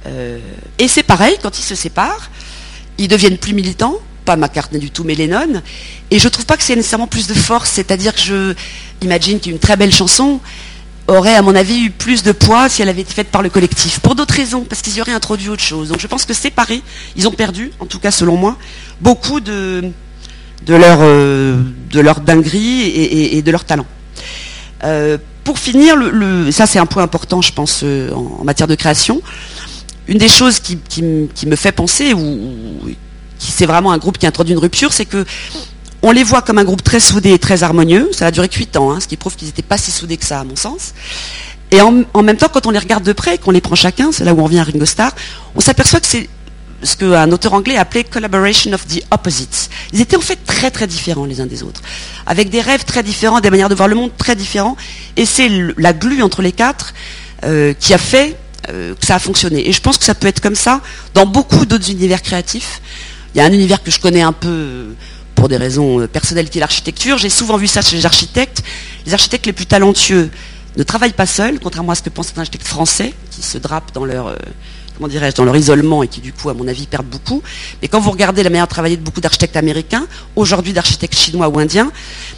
Euh, 0.07 0.39
et 0.79 0.89
c'est 0.89 1.03
pareil, 1.03 1.37
quand 1.43 1.59
ils 1.59 1.63
se 1.63 1.75
séparent, 1.75 2.31
ils 2.99 3.09
deviennent 3.09 3.39
plus 3.39 3.55
militants, 3.55 3.99
pas 4.25 4.37
McCartney 4.37 4.79
du 4.79 4.91
tout, 4.91 5.05
mais 5.05 5.15
Lennon, 5.15 5.63
et 6.11 6.19
je 6.19 6.29
trouve 6.29 6.47
pas 6.47 6.57
que 6.57 6.63
c'est 6.63 6.77
nécessairement 6.77 7.07
plus 7.07 7.27
de 7.27 7.35
force, 7.35 7.71
c'est-à-dire 7.71 8.15
que 8.15 8.21
je 8.21 8.55
imagine 9.03 9.41
qu'une 9.41 9.59
très 9.59 9.77
belle 9.77 9.93
chanson 9.93 10.41
aurait, 11.09 11.35
à 11.35 11.43
mon 11.43 11.55
avis, 11.55 11.85
eu 11.85 11.91
plus 11.91 12.23
de 12.23 12.33
poids 12.33 12.69
si 12.69 12.83
elle 12.83 12.89
avait 12.89 13.03
été 13.03 13.13
faite 13.13 13.29
par 13.29 13.43
le 13.43 13.51
collectif, 13.51 14.01
pour 14.01 14.15
d'autres 14.15 14.35
raisons, 14.35 14.65
parce 14.65 14.83
qu'ils 14.83 14.97
y 14.97 15.01
auraient 15.01 15.13
introduit 15.13 15.49
autre 15.49 15.63
chose. 15.63 15.89
Donc 15.89 16.01
je 16.01 16.07
pense 16.07 16.25
que 16.25 16.35
séparés, 16.35 16.83
ils 17.17 17.29
ont 17.29 17.33
perdu, 17.33 17.71
en 17.81 17.87
tout 17.87 17.99
cas 17.99 18.11
selon 18.11 18.37
moi, 18.37 18.57
beaucoup 19.01 19.41
de, 19.41 19.93
leur, 20.67 20.99
euh, 21.01 21.63
de 21.91 22.01
leur 22.01 22.21
dinguerie 22.21 22.83
et, 22.83 23.43
de 23.43 23.51
leur 23.51 23.65
talent. 23.65 23.87
Euh, 24.85 25.19
pour 25.45 25.59
finir, 25.59 25.97
ça 26.51 26.67
c'est 26.67 26.79
un 26.79 26.87
point 26.87 27.03
important, 27.03 27.43
je 27.43 27.53
pense, 27.53 27.83
euh, 27.85 28.11
en, 28.13 28.45
matière 28.45 28.69
de 28.69 28.75
création. 28.75 29.21
Une 30.07 30.19
des 30.19 30.29
choses 30.29 30.59
qui, 30.59 31.03
me 31.03 31.57
fait 31.57 31.73
penser, 31.73 32.15
ou, 32.15 32.81
qui 33.39 33.51
c'est 33.51 33.67
vraiment 33.67 33.93
un 33.93 33.99
groupe 33.99 34.19
qui 34.19 34.27
introduit 34.27 34.55
une 34.55 34.61
rupture, 34.61 34.93
c'est 34.93 35.07
que 35.07 35.25
on 36.05 36.13
les 36.13 36.23
voit 36.23 36.43
comme 36.43 36.59
un 36.59 36.65
groupe 36.65 36.85
très 36.85 37.01
soudé 37.01 37.33
et 37.33 37.39
très 37.39 37.63
harmonieux. 37.63 38.11
Ça 38.13 38.27
a 38.27 38.31
duré 38.31 38.49
que 38.51 38.57
8 38.57 38.77
ans, 38.77 38.93
hein, 38.93 39.01
ce 39.01 39.09
qui 39.09 39.17
prouve 39.17 39.37
qu'ils 39.37 39.49
n'étaient 39.49 39.63
pas 39.63 39.79
si 39.79 39.91
soudés 39.91 40.19
que 40.19 40.27
ça, 40.27 40.39
à 40.39 40.45
mon 40.45 40.55
sens. 40.55 40.93
Et 41.71 41.81
en, 41.81 42.23
même 42.23 42.37
temps, 42.37 42.49
quand 42.53 42.67
on 42.67 42.71
les 42.71 42.79
regarde 42.79 43.03
de 43.03 43.15
près, 43.15 43.39
qu'on 43.39 43.51
les 43.51 43.63
prend 43.63 43.75
chacun, 43.75 44.13
c'est 44.13 44.23
là 44.23 44.35
où 44.35 44.41
on 44.41 44.45
revient 44.45 44.59
à 44.59 44.65
Ringo 44.65 44.85
Starr, 44.85 45.13
on 45.57 45.61
s'aperçoit 45.61 46.01
que 46.01 46.07
c'est 46.07 46.29
ce 46.83 46.97
qu'un 46.97 47.33
auteur 47.33 47.55
anglais 47.55 47.79
appelait 47.79 48.05
collaboration 48.05 48.75
of 48.75 48.87
the 48.87 49.03
opposites. 49.11 49.71
Ils 49.95 50.03
étaient 50.03 50.19
en 50.19 50.21
fait 50.21 50.39
très 50.45 50.71
très 50.71 50.87
différents 50.87 51.25
les 51.25 51.41
uns 51.41 51.47
des 51.47 51.63
autres, 51.63 51.81
avec 52.27 52.51
des 52.51 52.61
rêves 52.61 52.85
très 52.85 53.03
différents, 53.03 53.41
des 53.41 53.49
manières 53.49 53.71
de 53.71 53.75
voir 53.75 53.89
le 53.89 53.95
monde 53.95 54.11
très 54.19 54.37
différents. 54.37 54.77
Et 55.17 55.25
c'est 55.25 55.51
la 55.79 55.95
glu 55.95 56.23
entre 56.23 56.43
les 56.43 56.53
quatre 56.53 56.93
euh, 57.45 57.73
qui 57.73 57.95
a 57.95 57.99
fait 57.99 58.37
euh, 58.69 58.95
que 58.95 59.07
ça 59.07 59.15
a 59.15 59.19
fonctionné. 59.19 59.67
Et 59.67 59.73
je 59.73 59.81
pense 59.81 59.97
que 59.97 60.05
ça 60.05 60.15
peut 60.15 60.29
être 60.29 60.41
comme 60.41 60.55
ça 60.55 60.83
dans 61.15 61.25
beaucoup 61.25 61.65
d'autres 61.65 61.91
univers 61.91 62.21
créatifs. 62.21 62.83
Il 63.35 63.39
y 63.39 63.41
a 63.41 63.45
un 63.47 63.53
univers 63.53 63.83
que 63.83 63.91
je 63.91 63.99
connais 63.99 64.23
un 64.23 64.33
peu 64.33 64.49
euh, 64.49 64.93
pour 65.35 65.49
des 65.49 65.57
raisons 65.57 66.07
personnelles 66.07 66.49
qui 66.49 66.59
est 66.59 66.61
l'architecture. 66.61 67.19
J'ai 67.19 67.31
souvent 67.31 67.57
vu 67.57 67.67
ça 67.67 67.83
chez 67.83 67.97
les 67.97 68.07
architectes. 68.07 68.63
Les 69.07 69.15
architectes 69.15 69.47
les 69.47 69.53
plus 69.53 69.67
talentueux 69.67 70.31
ne 70.77 70.83
travaillent 70.83 71.13
pas 71.13 71.27
seuls, 71.27 71.61
contrairement 71.61 71.93
à 71.93 71.95
ce 71.95 72.03
que 72.03 72.11
pensent 72.11 72.33
les 72.35 72.41
architectes 72.41 72.67
français, 72.67 73.13
qui 73.31 73.43
se 73.43 73.59
drapent 73.59 73.93
dans 73.93 74.05
leur 74.05 74.37
comment 74.97 75.09
dirais-je, 75.09 75.37
dans 75.37 75.45
leur 75.45 75.57
isolement 75.57 76.03
et 76.03 76.09
qui 76.09 76.21
du 76.21 76.33
coup, 76.33 76.49
à 76.49 76.55
mon 76.55 76.69
avis, 76.69 76.87
perdent 76.87 77.07
beaucoup. 77.07 77.43
Mais 77.83 77.89
quand 77.89 78.01
vous 78.01 78.11
regardez 78.11 78.43
la 78.43 78.51
manière 78.51 78.67
de 78.67 78.71
travailler 78.71 78.97
de 78.97 79.03
beaucoup 79.03 79.21
d'architectes 79.21 79.57
américains, 79.57 80.07
aujourd'hui 80.37 80.73
d'architectes 80.73 81.17
chinois 81.17 81.49
ou 81.49 81.59
indiens, 81.59 81.91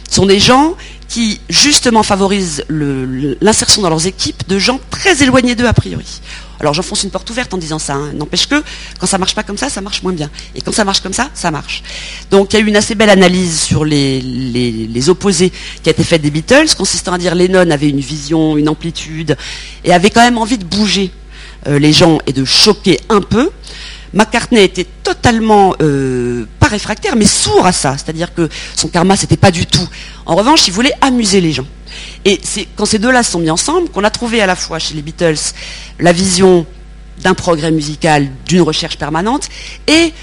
sont 0.09 0.25
des 0.25 0.39
gens 0.39 0.75
qui 1.07 1.39
justement 1.49 2.03
favorisent 2.03 2.65
l'insertion 2.69 3.81
dans 3.81 3.89
leurs 3.89 4.07
équipes 4.07 4.47
de 4.47 4.59
gens 4.59 4.79
très 4.89 5.23
éloignés 5.23 5.55
d'eux 5.55 5.67
a 5.67 5.73
priori. 5.73 6.21
Alors 6.59 6.73
j'enfonce 6.73 7.03
une 7.03 7.11
porte 7.11 7.29
ouverte 7.29 7.53
en 7.53 7.57
disant 7.57 7.79
ça, 7.79 7.93
hein. 7.93 8.11
n'empêche 8.13 8.47
que 8.47 8.63
quand 8.99 9.05
ça 9.05 9.17
marche 9.17 9.35
pas 9.35 9.43
comme 9.43 9.57
ça, 9.57 9.69
ça 9.69 9.81
marche 9.81 10.03
moins 10.03 10.13
bien. 10.13 10.29
Et 10.55 10.61
quand 10.61 10.71
ça 10.71 10.85
marche 10.85 11.01
comme 11.01 11.13
ça, 11.13 11.29
ça 11.33 11.51
marche. 11.51 11.83
Donc 12.31 12.53
il 12.53 12.57
y 12.57 12.59
a 12.59 12.65
eu 12.65 12.67
une 12.67 12.75
assez 12.75 12.95
belle 12.95 13.09
analyse 13.09 13.61
sur 13.61 13.85
les, 13.85 15.09
opposés 15.09 15.51
qui 15.83 15.89
a 15.89 15.91
été 15.91 16.03
faite 16.03 16.21
des 16.21 16.31
Beatles, 16.31 16.75
consistant 16.77 17.13
à 17.13 17.17
dire 17.17 17.35
Lennon 17.35 17.69
avait 17.69 17.89
une 17.89 17.99
vision, 17.99 18.57
une 18.57 18.69
amplitude, 18.69 19.37
et 19.83 19.93
avait 19.93 20.09
quand 20.09 20.21
même 20.21 20.37
envie 20.37 20.57
de 20.57 20.65
bouger 20.65 21.11
euh, 21.67 21.79
les 21.79 21.93
gens 21.93 22.17
et 22.27 22.33
de 22.33 22.43
choquer 22.43 22.99
un 23.09 23.21
peu. 23.21 23.51
McCartney 24.13 24.63
était 24.63 24.87
totalement 25.03 25.75
euh, 25.81 26.45
réfractaire, 26.67 27.15
mais 27.15 27.25
sourd 27.25 27.65
à 27.65 27.71
ça. 27.71 27.95
C'est-à-dire 27.97 28.33
que 28.33 28.49
son 28.75 28.87
karma, 28.87 29.15
c'était 29.15 29.37
pas 29.37 29.51
du 29.51 29.65
tout. 29.65 29.87
En 30.25 30.35
revanche, 30.35 30.67
il 30.67 30.73
voulait 30.73 30.93
amuser 31.01 31.41
les 31.41 31.51
gens. 31.51 31.67
Et 32.25 32.39
c'est 32.43 32.67
quand 32.75 32.85
ces 32.85 32.99
deux-là 32.99 33.23
sont 33.23 33.39
mis 33.39 33.49
ensemble 33.49 33.89
qu'on 33.89 34.03
a 34.03 34.09
trouvé 34.09 34.41
à 34.41 34.45
la 34.45 34.55
fois 34.55 34.79
chez 34.79 34.93
les 34.93 35.01
Beatles 35.01 35.53
la 35.99 36.11
vision 36.11 36.65
d'un 37.19 37.33
progrès 37.33 37.71
musical, 37.71 38.29
d'une 38.45 38.61
recherche 38.61 38.97
permanente, 38.97 39.49
et 39.87 40.13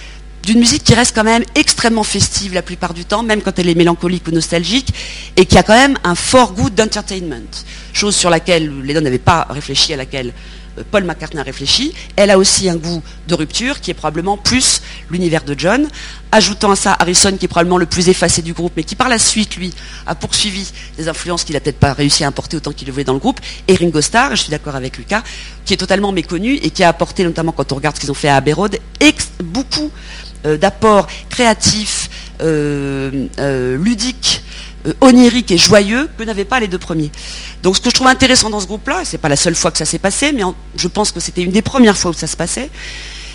d'une 0.42 0.58
musique 0.58 0.84
qui 0.84 0.94
reste 0.94 1.14
quand 1.14 1.24
même 1.24 1.44
extrêmement 1.54 2.04
festive 2.04 2.54
la 2.54 2.62
plupart 2.62 2.94
du 2.94 3.04
temps, 3.04 3.22
même 3.22 3.40
quand 3.42 3.58
elle 3.58 3.68
est 3.68 3.74
mélancolique 3.74 4.28
ou 4.28 4.30
nostalgique, 4.30 4.88
et 5.36 5.46
qui 5.46 5.58
a 5.58 5.62
quand 5.62 5.74
même 5.74 5.98
un 6.04 6.14
fort 6.14 6.52
goût 6.52 6.70
d'entertainment. 6.70 7.64
Chose 7.94 8.14
sur 8.14 8.28
laquelle 8.28 8.70
Lennon 8.82 9.00
n'avait 9.00 9.18
pas 9.18 9.46
réfléchi, 9.48 9.94
à 9.94 9.96
laquelle 9.96 10.34
Paul 10.90 11.04
McCartney 11.04 11.40
a 11.40 11.44
réfléchi. 11.44 11.94
Elle 12.16 12.30
a 12.30 12.38
aussi 12.38 12.68
un 12.68 12.76
goût 12.76 13.02
de 13.28 13.34
rupture 13.34 13.80
qui 13.80 13.90
est 13.90 13.94
probablement 13.94 14.36
plus 14.36 14.82
l'univers 15.10 15.44
de 15.44 15.54
John. 15.56 15.88
Ajoutant 16.32 16.72
à 16.72 16.76
ça 16.76 16.96
Harrison 16.98 17.36
qui 17.36 17.44
est 17.44 17.48
probablement 17.48 17.78
le 17.78 17.86
plus 17.86 18.08
effacé 18.08 18.42
du 18.42 18.52
groupe, 18.52 18.72
mais 18.76 18.82
qui 18.82 18.96
par 18.96 19.08
la 19.08 19.18
suite, 19.18 19.56
lui, 19.56 19.72
a 20.06 20.14
poursuivi 20.14 20.70
des 20.98 21.08
influences 21.08 21.44
qu'il 21.44 21.54
n'a 21.54 21.60
peut-être 21.60 21.78
pas 21.78 21.92
réussi 21.92 22.24
à 22.24 22.26
importer 22.26 22.56
autant 22.56 22.72
qu'il 22.72 22.86
le 22.88 22.92
voulait 22.92 23.04
dans 23.04 23.12
le 23.12 23.20
groupe. 23.20 23.40
Et 23.68 23.76
Ringo 23.76 24.00
Starr, 24.00 24.30
je 24.30 24.42
suis 24.42 24.50
d'accord 24.50 24.74
avec 24.74 24.98
Lucas, 24.98 25.22
qui 25.64 25.74
est 25.74 25.76
totalement 25.76 26.10
méconnu 26.10 26.54
et 26.54 26.70
qui 26.70 26.82
a 26.82 26.88
apporté, 26.88 27.24
notamment 27.24 27.52
quand 27.52 27.70
on 27.72 27.76
regarde 27.76 27.94
ce 27.94 28.00
qu'ils 28.00 28.10
ont 28.10 28.14
fait 28.14 28.28
à 28.28 28.36
Abbey 28.36 28.54
beaucoup 29.42 29.90
euh, 30.46 30.56
d'apports 30.56 31.06
créatifs, 31.30 32.10
euh, 32.40 33.28
euh, 33.38 33.78
ludiques, 33.78 34.42
euh, 34.42 34.43
onirique 35.00 35.50
et 35.50 35.58
joyeux 35.58 36.08
que 36.16 36.24
n'avaient 36.24 36.44
pas 36.44 36.60
les 36.60 36.68
deux 36.68 36.78
premiers. 36.78 37.10
Donc 37.62 37.76
ce 37.76 37.80
que 37.80 37.90
je 37.90 37.94
trouve 37.94 38.08
intéressant 38.08 38.50
dans 38.50 38.60
ce 38.60 38.66
groupe-là, 38.66 39.02
et 39.02 39.04
c'est 39.04 39.18
pas 39.18 39.28
la 39.28 39.36
seule 39.36 39.54
fois 39.54 39.70
que 39.70 39.78
ça 39.78 39.84
s'est 39.84 39.98
passé, 39.98 40.32
mais 40.32 40.42
je 40.76 40.88
pense 40.88 41.12
que 41.12 41.20
c'était 41.20 41.42
une 41.42 41.52
des 41.52 41.62
premières 41.62 41.96
fois 41.96 42.10
où 42.10 42.14
ça 42.14 42.26
se 42.26 42.36
passait, 42.36 42.70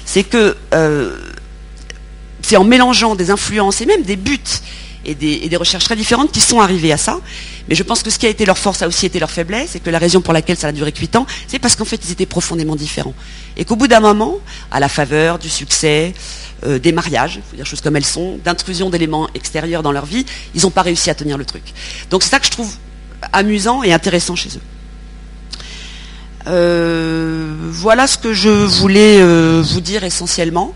c'est 0.06 0.24
que 0.24 0.56
euh, 0.74 1.18
c'est 2.42 2.58
en 2.58 2.64
mélangeant 2.64 3.16
des 3.16 3.32
influences 3.32 3.82
et 3.82 3.86
même 3.86 4.04
des 4.04 4.16
buts 4.16 4.40
et 5.06 5.16
des, 5.16 5.56
recherches 5.58 5.86
très 5.86 5.96
différentes 5.96 6.32
qui 6.32 6.40
sont 6.40 6.60
arrivés 6.60 6.92
à 6.92 6.98
ça. 6.98 7.20
Mais 7.68 7.76
je 7.76 7.84
pense 7.84 8.04
que 8.04 8.10
ce 8.10 8.20
qui 8.20 8.26
a 8.26 8.30
été 8.30 8.46
leur 8.46 8.58
force 8.58 8.82
a 8.82 8.88
aussi 8.88 9.06
été 9.06 9.20
leur 9.20 9.32
faiblesse, 9.32 9.76
et 9.76 9.80
que 9.80 9.90
la 9.90 10.00
raison 10.00 10.22
pour 10.22 10.34
laquelle 10.34 10.58
ça 10.58 10.68
a 10.68 10.72
duré 10.72 10.92
que 10.92 11.00
8 11.00 11.16
ans, 11.16 11.26
c'est 11.48 11.60
parce 11.60 11.76
qu'en 11.76 11.86
fait 11.86 12.00
ils 12.06 12.12
étaient 12.12 12.26
profondément 12.26 12.76
différents. 12.76 13.14
Et 13.58 13.66
qu'au 13.66 13.76
bout 13.76 13.88
d'un 13.88 14.00
moment, 14.00 14.38
à 14.72 14.80
la 14.80 14.90
faveur 14.90 15.40
du 15.40 15.50
succès, 15.50 16.14
euh, 16.66 16.80
des 16.80 16.92
mariages, 16.92 17.36
il 17.38 17.50
faut 17.50 17.56
dire 17.56 17.66
choses 17.66 17.82
comme 17.82 17.96
elles 17.96 18.06
sont, 18.06 18.40
d'intrusion 18.44 18.90
d'éléments 18.90 19.30
extérieurs 19.34 19.84
dans 19.84 19.92
leur 19.92 20.06
vie, 20.06 20.26
ils 20.56 20.64
n'ont 20.64 20.72
pas 20.72 20.82
réussi 20.82 21.10
à 21.10 21.16
tenir 21.16 21.38
le 21.38 21.46
truc. 21.46 21.64
Donc 22.10 22.24
c'est 22.24 22.30
ça 22.30 22.40
que 22.40 22.46
je 22.46 22.52
trouve 22.52 22.72
amusant 23.34 23.84
et 23.84 23.94
intéressant 23.94 24.36
chez 24.36 24.50
eux. 24.50 24.62
Euh, 26.48 27.54
voilà 27.72 28.08
ce 28.08 28.18
que 28.18 28.34
je 28.34 28.50
voulais 28.50 29.20
euh, 29.20 29.62
vous 29.64 29.82
dire 29.82 30.04
essentiellement. 30.04 30.74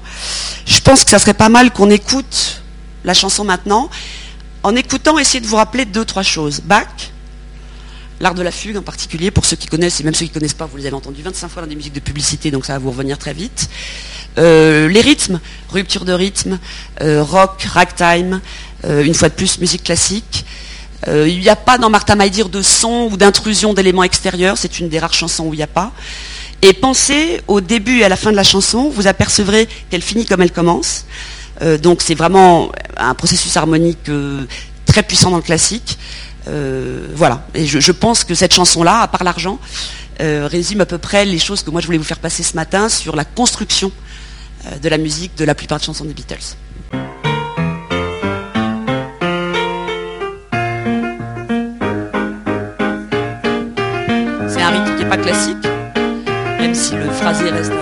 Je 0.66 0.80
pense 0.80 1.04
que 1.04 1.10
ça 1.10 1.20
serait 1.20 1.34
pas 1.34 1.50
mal 1.50 1.72
qu'on 1.72 1.90
écoute 1.90 2.62
la 3.04 3.14
chanson 3.14 3.44
maintenant. 3.44 3.90
En 4.64 4.78
écoutant, 4.78 5.20
essayez 5.20 5.42
de 5.42 5.48
vous 5.48 5.58
rappeler 5.58 5.84
deux, 5.84 6.06
trois 6.06 6.24
choses. 6.24 6.62
Bach, 6.62 7.12
l'art 8.22 8.34
de 8.34 8.42
la 8.42 8.52
fugue 8.52 8.78
en 8.78 8.82
particulier, 8.82 9.30
pour 9.30 9.44
ceux 9.44 9.58
qui 9.58 9.68
connaissent, 9.68 10.00
et 10.00 10.04
même 10.06 10.16
ceux 10.16 10.24
qui 10.26 10.32
ne 10.32 10.36
connaissent 10.36 10.54
pas, 10.54 10.66
vous 10.66 10.78
les 10.78 10.86
avez 10.86 10.96
entendus 10.96 11.22
25 11.22 11.50
fois 11.50 11.62
dans 11.62 11.68
des 11.68 11.76
musiques 11.76 11.94
de 11.94 12.00
publicité, 12.00 12.50
donc 12.50 12.66
ça 12.66 12.74
va 12.74 12.80
vous 12.80 12.92
revenir 12.92 13.18
très 13.18 13.34
vite. 13.34 13.70
Euh, 14.38 14.88
les 14.88 15.02
rythmes, 15.02 15.42
rupture 15.70 16.06
de 16.06 16.14
rythme, 16.14 16.60
euh, 17.02 17.22
rock, 17.22 17.62
ragtime, 17.64 18.40
euh, 18.86 19.04
une 19.04 19.14
fois 19.14 19.28
de 19.28 19.34
plus, 19.34 19.60
musique 19.60 19.84
classique. 19.84 20.46
il 21.08 21.42
n'y 21.42 21.50
a 21.50 21.58
pas 21.58 21.78
dans 21.78 21.90
Martha 21.90 22.16
Maïdir 22.16 22.48
de 22.48 22.62
son 22.62 23.10
ou 23.12 23.18
d'intrusion 23.18 23.74
d'éléments 23.74 24.04
extérieurs, 24.04 24.58
c'est 24.58 24.80
une 24.80 24.88
des 24.88 25.00
rares 25.00 25.14
chansons 25.14 25.48
où 25.48 25.54
il 25.54 25.58
n'y 25.58 25.64
a 25.64 25.68
pas. 25.68 25.92
Et 26.62 26.72
pensez 26.72 27.42
au 27.50 27.60
début 27.60 28.00
et 28.00 28.06
à 28.06 28.10
la 28.10 28.16
fin 28.16 28.32
de 28.32 28.38
la 28.38 28.46
chanson, 28.46 28.88
vous 28.88 29.08
apercevrez 29.08 29.68
qu'elle 29.90 30.02
finit 30.02 30.26
comme 30.26 30.42
elle 30.42 30.54
commence. 30.54 31.04
Donc 31.82 32.02
c'est 32.02 32.16
vraiment 32.16 32.72
un 32.98 33.14
processus 33.14 33.56
harmonique 33.58 34.10
très 34.86 35.04
puissant 35.04 35.32
dans 35.32 35.38
le 35.38 35.44
classique. 35.44 35.98
voilà. 37.16 37.46
Et 37.54 37.66
je, 37.66 37.92
pense 37.92 38.24
que 38.24 38.36
cette 38.36 38.54
chanson-là, 38.54 39.02
à 39.02 39.08
part 39.08 39.24
l'argent, 39.24 39.60
résume 40.20 40.82
à 40.82 40.86
peu 40.86 40.98
près 40.98 41.26
les 41.26 41.40
choses 41.40 41.64
que 41.64 41.72
moi 41.72 41.82
je 41.82 41.86
voulais 41.86 41.98
vous 41.98 42.04
faire 42.04 42.20
passer 42.20 42.44
ce 42.44 42.56
matin 42.56 42.90
sur 42.90 43.16
la 43.16 43.26
construction 43.26 43.92
euh, 44.66 44.78
de 44.78 44.88
la 44.88 44.98
musique 44.98 45.36
de 45.36 45.44
la 45.44 45.56
plupart 45.56 45.80
des 45.80 45.86
chansons 45.86 46.06
des 46.06 46.14
Beatles. 46.14 46.56
C'est 54.48 54.62
un 54.62 54.70
rythme 54.70 54.96
qui 54.96 55.04
n'est 55.04 55.10
pas 55.10 55.18
classique, 55.18 55.58
même 56.60 56.74
si 56.74 56.96
le 56.96 57.10
phrasé 57.12 57.50
reste 57.50 57.74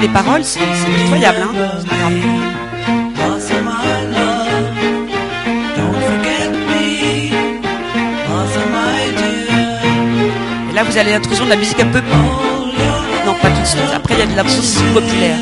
les 0.00 0.08
paroles, 0.08 0.44
c'est 0.44 0.60
pitoyable. 1.04 1.38
Hein. 1.42 1.52
Et 10.70 10.74
là, 10.74 10.82
vous 10.82 10.96
avez 10.96 11.12
l'intrusion 11.12 11.44
de 11.44 11.50
la 11.50 11.56
musique 11.56 11.80
un 11.80 11.86
peu. 11.86 12.00
Non, 13.24 13.34
pas 13.40 13.50
tout 13.50 13.60
de 13.60 13.66
suite. 13.66 13.82
Après, 13.94 14.14
il 14.14 14.20
y 14.20 14.22
a 14.22 14.26
de 14.26 14.36
la 14.36 14.42
musique 14.42 14.92
populaire 14.92 15.36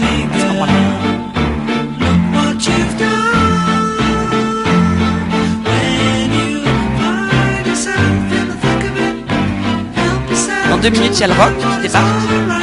En 10.72 10.78
deux 10.78 10.90
minutes, 10.90 11.12
il 11.14 11.20
y 11.20 11.24
a 11.24 11.26
le 11.26 11.32
rock 11.34 11.52
qui 11.58 11.82
débarque. 11.82 12.61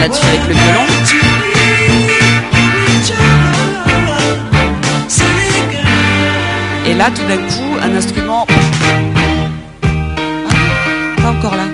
Là-dessus 0.00 0.26
avec 0.26 0.46
le 0.48 0.54
violon. 0.54 0.86
Et 6.86 6.94
là, 6.94 7.10
tout 7.14 7.26
d'un 7.28 7.36
coup, 7.36 7.76
un 7.82 7.94
instrument. 7.96 8.46
Ah, 9.82 11.22
pas 11.22 11.30
encore 11.30 11.56
là. 11.56 11.64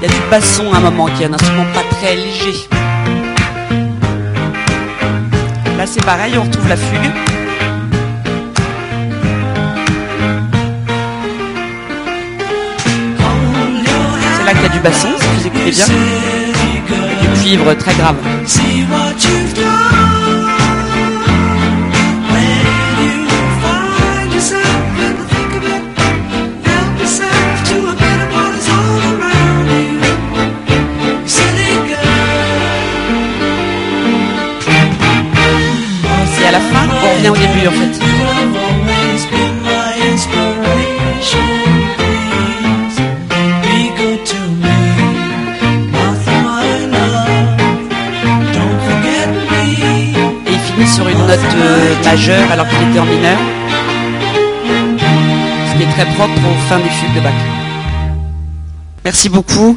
Il 0.00 0.08
y 0.08 0.10
a 0.10 0.14
du 0.14 0.20
basson 0.30 0.72
à 0.72 0.78
un 0.78 0.80
moment, 0.80 1.06
qui 1.06 1.22
est 1.22 1.26
un 1.26 1.34
instrument 1.34 1.66
pas 1.74 1.82
très 1.96 2.16
léger. 2.16 2.68
Là, 5.76 5.86
c'est 5.86 6.04
pareil, 6.04 6.34
on 6.38 6.44
retrouve 6.44 6.68
la 6.68 6.76
fugue. 6.76 7.31
Basson, 14.82 15.08
si 15.18 15.26
vous 15.36 15.46
écoutez 15.46 15.70
bien. 15.70 15.86
Et 15.86 17.22
du 17.22 17.28
cuivre 17.40 17.72
très 17.74 17.94
grave. 17.94 18.16
C'est 18.46 18.60
à 36.46 36.50
la 36.50 36.60
fin 36.60 36.88
qu'on 36.88 37.14
revient 37.14 37.28
au 37.28 37.36
début 37.36 37.68
en 37.68 37.72
fait. 37.72 38.00
Majeure 52.04 52.50
alors 52.50 52.68
qu'il 52.68 52.88
était 52.88 52.98
en 52.98 53.04
mineur. 53.04 53.38
Ce 55.68 55.76
qui 55.76 55.82
est 55.82 55.92
très 55.92 56.06
propre 56.14 56.34
aux 56.34 56.68
fins 56.68 56.78
des 56.78 56.90
fugues 56.90 57.14
de 57.14 57.20
Bach. 57.20 57.32
Merci 59.04 59.28
beaucoup. 59.28 59.76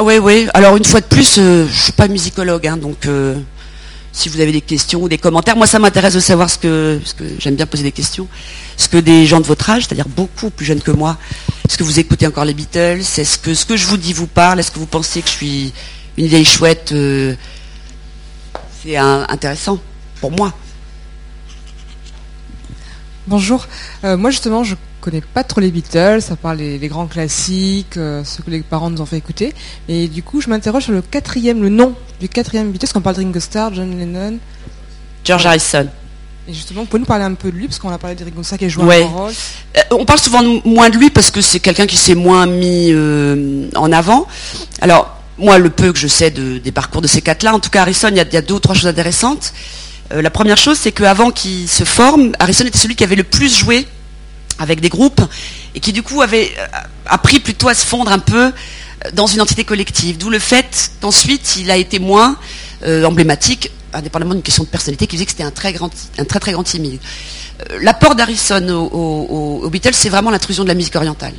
Oui, 0.00 0.18
oui. 0.18 0.48
Alors 0.52 0.76
une 0.76 0.84
fois 0.84 1.00
de 1.00 1.06
plus, 1.06 1.38
euh, 1.38 1.66
je 1.66 1.82
suis 1.84 1.92
pas 1.92 2.06
musicologue, 2.06 2.66
hein, 2.66 2.76
donc 2.76 3.06
euh, 3.06 3.34
si 4.16 4.30
vous 4.30 4.40
avez 4.40 4.50
des 4.50 4.62
questions 4.62 5.02
ou 5.02 5.10
des 5.10 5.18
commentaires, 5.18 5.56
moi 5.56 5.66
ça 5.66 5.78
m'intéresse 5.78 6.14
de 6.14 6.20
savoir 6.20 6.48
ce 6.48 6.56
que, 6.56 6.98
parce 7.02 7.12
que 7.12 7.24
j'aime 7.38 7.54
bien 7.54 7.66
poser 7.66 7.82
des 7.82 7.92
questions, 7.92 8.26
ce 8.78 8.88
que 8.88 8.96
des 8.96 9.26
gens 9.26 9.40
de 9.40 9.46
votre 9.46 9.68
âge, 9.68 9.84
c'est-à-dire 9.84 10.08
beaucoup 10.08 10.48
plus 10.48 10.64
jeunes 10.64 10.80
que 10.80 10.90
moi, 10.90 11.18
est-ce 11.68 11.76
que 11.76 11.84
vous 11.84 12.00
écoutez 12.00 12.26
encore 12.26 12.46
les 12.46 12.54
Beatles? 12.54 13.00
Est-ce 13.00 13.36
que 13.36 13.52
ce 13.52 13.66
que 13.66 13.76
je 13.76 13.86
vous 13.86 13.98
dis 13.98 14.14
vous 14.14 14.26
parle? 14.26 14.58
Est-ce 14.58 14.70
que 14.70 14.78
vous 14.78 14.86
pensez 14.86 15.20
que 15.20 15.28
je 15.28 15.34
suis 15.34 15.72
une 16.16 16.28
vieille 16.28 16.46
chouette 16.46 16.92
euh, 16.92 17.34
C'est 18.82 18.96
intéressant 18.96 19.78
pour 20.22 20.30
moi. 20.30 20.54
Bonjour. 23.26 23.66
Euh, 24.04 24.16
moi 24.16 24.30
justement, 24.30 24.64
je 24.64 24.76
connais 25.10 25.20
pas 25.22 25.44
trop 25.44 25.60
les 25.60 25.70
Beatles, 25.70 26.20
à 26.30 26.36
part 26.36 26.54
les, 26.54 26.78
les 26.78 26.88
grands 26.88 27.06
classiques, 27.06 27.96
euh, 27.96 28.22
ceux 28.24 28.42
que 28.42 28.50
les 28.50 28.60
parents 28.60 28.90
nous 28.90 29.00
ont 29.00 29.06
fait 29.06 29.16
écouter. 29.18 29.54
Et 29.88 30.08
du 30.08 30.22
coup, 30.22 30.40
je 30.40 30.48
m'interroge 30.50 30.84
sur 30.84 30.92
le 30.92 31.00
quatrième, 31.02 31.62
le 31.62 31.68
nom 31.68 31.94
du 32.20 32.28
quatrième 32.28 32.70
Beatles, 32.72 32.88
qu'on 32.92 33.00
parle 33.00 33.16
de 33.16 33.22
Ringo 33.22 33.40
Starr, 33.40 33.72
John 33.74 33.96
Lennon. 33.98 34.38
George 35.24 35.46
Harrison. 35.46 35.88
Et 36.48 36.52
justement, 36.52 36.80
vous 36.82 36.86
pouvez 36.86 37.00
nous 37.00 37.06
parler 37.06 37.24
un 37.24 37.34
peu 37.34 37.50
de 37.50 37.56
lui, 37.56 37.66
parce 37.66 37.78
qu'on 37.78 37.90
a 37.90 37.98
parlé 37.98 38.14
de 38.16 38.24
Ringo 38.24 38.42
Starr 38.42 38.58
qui 38.58 38.64
a 38.66 38.68
joué 38.68 38.84
Ouais. 38.84 39.02
un 39.04 39.06
rôle. 39.06 39.32
Euh, 39.76 39.80
on 39.92 40.04
parle 40.04 40.20
souvent 40.20 40.42
de- 40.42 40.60
moins 40.68 40.90
de 40.90 40.96
lui 40.96 41.10
parce 41.10 41.30
que 41.30 41.40
c'est 41.40 41.60
quelqu'un 41.60 41.86
qui 41.86 41.96
s'est 41.96 42.14
moins 42.14 42.46
mis 42.46 42.88
euh, 42.92 43.68
en 43.74 43.90
avant. 43.92 44.26
Alors, 44.80 45.20
moi, 45.38 45.58
le 45.58 45.70
peu 45.70 45.92
que 45.92 45.98
je 45.98 46.06
sais 46.08 46.30
de- 46.30 46.58
des 46.58 46.72
parcours 46.72 47.00
de 47.02 47.06
ces 47.08 47.20
quatre-là, 47.22 47.54
en 47.54 47.60
tout 47.60 47.70
cas, 47.70 47.82
Harrison, 47.82 48.08
il 48.10 48.16
y, 48.16 48.20
a, 48.20 48.24
il 48.24 48.32
y 48.34 48.36
a 48.36 48.42
deux 48.42 48.54
ou 48.54 48.60
trois 48.60 48.74
choses 48.74 48.86
intéressantes. 48.86 49.52
Euh, 50.12 50.22
la 50.22 50.30
première 50.30 50.56
chose, 50.56 50.78
c'est 50.80 50.92
qu'avant 50.92 51.30
qu'il 51.32 51.68
se 51.68 51.82
forme, 51.84 52.32
Harrison 52.38 52.64
était 52.64 52.78
celui 52.78 52.94
qui 52.94 53.02
avait 53.04 53.16
le 53.16 53.24
plus 53.24 53.52
joué 53.58 53.86
avec 54.58 54.80
des 54.80 54.88
groupes 54.88 55.20
et 55.74 55.80
qui, 55.80 55.92
du 55.92 56.02
coup, 56.02 56.22
avait 56.22 56.52
euh, 56.58 56.66
appris 57.06 57.40
plutôt 57.40 57.68
à 57.68 57.74
se 57.74 57.84
fondre 57.84 58.10
un 58.10 58.18
peu 58.18 58.46
euh, 58.46 59.10
dans 59.12 59.26
une 59.26 59.40
entité 59.40 59.64
collective. 59.64 60.18
D'où 60.18 60.30
le 60.30 60.38
fait 60.38 60.90
qu'ensuite, 61.00 61.56
il 61.56 61.70
a 61.70 61.76
été 61.76 61.98
moins 61.98 62.36
euh, 62.84 63.04
emblématique, 63.04 63.70
indépendamment 63.92 64.34
d'une 64.34 64.42
question 64.42 64.64
de 64.64 64.68
personnalité, 64.68 65.06
qui 65.06 65.16
faisait 65.16 65.26
que 65.26 65.32
c'était 65.32 65.44
un 65.44 65.50
très, 65.50 65.72
grand, 65.72 65.90
un 66.18 66.24
très 66.24 66.40
très 66.40 66.52
grand 66.52 66.64
timide. 66.64 67.00
L'apport 67.80 68.14
d'Harrison 68.14 68.68
aux, 68.92 69.60
aux 69.62 69.70
Beatles, 69.70 69.94
c'est 69.94 70.10
vraiment 70.10 70.30
l'intrusion 70.30 70.62
de 70.62 70.68
la 70.68 70.74
musique 70.74 70.94
orientale. 70.94 71.32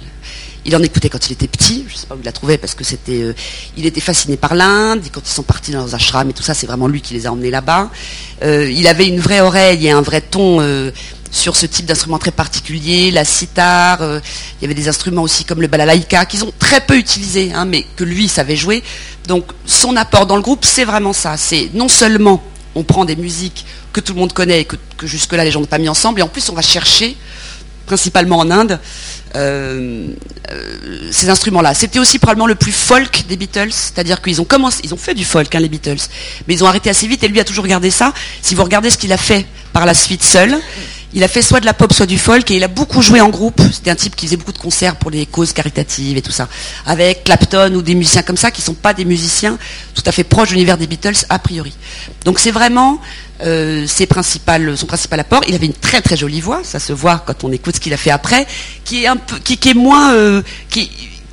Il 0.66 0.76
en 0.76 0.82
écoutait 0.82 1.10
quand 1.10 1.30
il 1.30 1.34
était 1.34 1.48
petit, 1.48 1.86
je 1.88 1.94
ne 1.94 1.98
sais 1.98 2.08
pas 2.08 2.16
où 2.16 2.20
il 2.20 2.26
la 2.26 2.32
trouvait 2.32 2.58
parce 2.58 2.74
que 2.74 2.84
c'était, 2.84 3.36
il 3.78 3.86
était 3.86 4.02
fasciné 4.02 4.36
par 4.36 4.56
l'Inde. 4.56 5.02
Quand 5.14 5.22
ils 5.24 5.32
sont 5.32 5.44
partis 5.44 5.72
dans 5.72 5.78
leurs 5.78 5.94
ashrams 5.94 6.30
et 6.30 6.34
tout 6.34 6.42
ça, 6.42 6.56
c'est 6.56 6.66
vraiment 6.66 6.88
lui 6.88 7.02
qui 7.02 7.14
les 7.14 7.28
a 7.28 7.32
emmenés 7.32 7.52
là-bas. 7.52 7.92
Il 8.42 8.88
avait 8.88 9.08
une 9.08 9.20
vraie 9.20 9.42
oreille 9.42 9.86
et 9.86 9.92
un 9.92 10.02
vrai 10.02 10.22
ton 10.22 10.60
sur 11.32 11.56
ce 11.56 11.66
type 11.66 11.86
d'instrument 11.86 12.20
très 12.20 12.32
particulier, 12.32 13.12
la 13.12 13.26
sitar. 13.26 14.02
euh, 14.02 14.20
il 14.60 14.64
y 14.64 14.66
avait 14.66 14.74
des 14.74 14.88
instruments 14.88 15.24
aussi 15.24 15.46
comme 15.46 15.62
le 15.62 15.68
balalaïka 15.68 16.26
qu'ils 16.26 16.44
ont 16.44 16.54
très 16.58 16.82
peu 16.82 16.98
utilisés, 16.98 17.52
hein, 17.54 17.66
mais 17.66 17.86
que 17.96 18.04
lui 18.04 18.28
savait 18.28 18.56
jouer. 18.56 18.84
Donc 19.28 19.46
son 19.66 19.96
apport 19.96 20.26
dans 20.26 20.36
le 20.36 20.42
groupe, 20.42 20.66
c'est 20.66 20.86
vraiment 20.86 21.14
ça. 21.14 21.38
C'est 21.38 21.70
non 21.74 21.88
seulement 21.90 22.44
on 22.76 22.84
prend 22.84 23.06
des 23.06 23.16
musiques 23.16 23.66
que 23.92 24.00
tout 24.00 24.14
le 24.14 24.20
monde 24.20 24.34
connaît 24.34 24.62
et 24.62 24.66
que, 24.66 24.76
que 24.98 25.08
jusque-là 25.08 25.44
les 25.44 25.52
gens 25.52 25.60
n'ont 25.60 25.66
pas 25.66 25.80
mis 25.80 25.90
ensemble, 25.90 26.20
et 26.20 26.24
en 26.24 26.28
plus 26.28 26.48
on 26.50 26.54
va 26.54 26.62
chercher 26.62 27.18
principalement 27.88 28.38
en 28.38 28.52
Inde, 28.52 28.80
euh, 29.36 30.10
euh, 30.52 31.10
ces 31.12 31.30
instruments-là. 31.30 31.74
C'était 31.74 32.00
aussi 32.00 32.20
probablement 32.20 32.46
le 32.46 32.56
plus 32.56 32.74
folk 32.74 33.26
des 33.28 33.38
Beatles, 33.38 33.72
c'est-à-dire 33.72 34.22
qu'ils 34.22 34.40
ont 34.42 34.46
commencé, 34.46 34.82
ils 34.84 34.94
ont 34.94 34.98
fait 34.98 35.16
du 35.16 35.26
folk, 35.26 35.54
hein, 35.56 35.60
les 35.60 35.70
Beatles, 35.70 35.98
mais 36.48 36.54
ils 36.54 36.64
ont 36.64 36.68
arrêté 36.68 36.90
assez 36.90 37.08
vite 37.08 37.24
et 37.24 37.28
lui 37.28 37.40
a 37.40 37.44
toujours 37.44 37.66
gardé 37.66 37.90
ça. 37.90 38.14
Si 38.42 38.54
vous 38.54 38.64
regardez 38.64 38.90
ce 38.92 38.98
qu'il 38.98 39.12
a 39.14 39.18
fait 39.18 39.48
par 39.74 39.86
la 39.86 39.94
suite 39.94 40.24
seul, 40.24 40.60
il 41.14 41.24
a 41.24 41.28
fait 41.28 41.42
soit 41.42 41.60
de 41.60 41.66
la 41.66 41.74
pop, 41.74 41.94
soit 41.94 42.06
du 42.06 42.18
folk, 42.18 42.50
et 42.52 42.58
il 42.58 42.64
a 42.64 42.68
beaucoup 42.68 43.02
joué 43.02 43.22
en 43.22 43.30
groupe. 43.30 43.62
C'était 43.72 43.92
un 43.92 43.96
type 43.96 44.16
qui 44.16 44.26
faisait 44.26 44.38
beaucoup 44.38 44.52
de 44.52 44.58
concerts 44.58 44.98
pour 44.98 45.10
les 45.10 45.26
causes 45.26 45.54
caritatives 45.54 46.18
et 46.18 46.22
tout 46.22 46.32
ça, 46.32 46.48
avec 46.86 47.24
Clapton 47.24 47.74
ou 47.76 47.82
des 47.82 47.96
musiciens 47.96 48.24
comme 48.24 48.38
ça 48.38 48.52
qui 48.52 48.62
sont 48.62 48.74
pas 48.74 48.94
des 48.94 49.06
musiciens 49.06 49.58
tout 49.94 50.04
à 50.06 50.12
fait 50.12 50.24
proches 50.24 50.50
de 50.50 50.54
l'univers 50.54 50.78
des 50.78 50.88
Beatles 50.88 51.26
a 51.30 51.40
priori. 51.40 51.74
Donc 52.26 52.40
c'est 52.40 52.52
vraiment 52.52 53.00
euh, 53.42 53.88
son 53.88 54.06
principal 54.06 55.20
apport. 55.20 55.44
Il 55.48 55.56
avait 55.56 55.66
une 55.66 55.74
très 55.74 56.02
très 56.02 56.18
jolie 56.18 56.42
voix, 56.42 56.62
ça 56.64 56.80
se 56.80 56.94
voit 56.94 57.24
quand 57.26 57.44
on 57.44 57.52
écoute 57.52 57.76
ce 57.76 57.80
qu'il 57.80 57.94
a 57.94 57.98
fait 57.98 58.12
après, 58.12 58.46
qui 58.84 59.04
est 59.04 59.08
un 59.08 59.18
peu, 59.18 59.38
qui, 59.40 59.58
est 59.70 59.74
moins, 59.74 60.14
euh, 60.14 60.42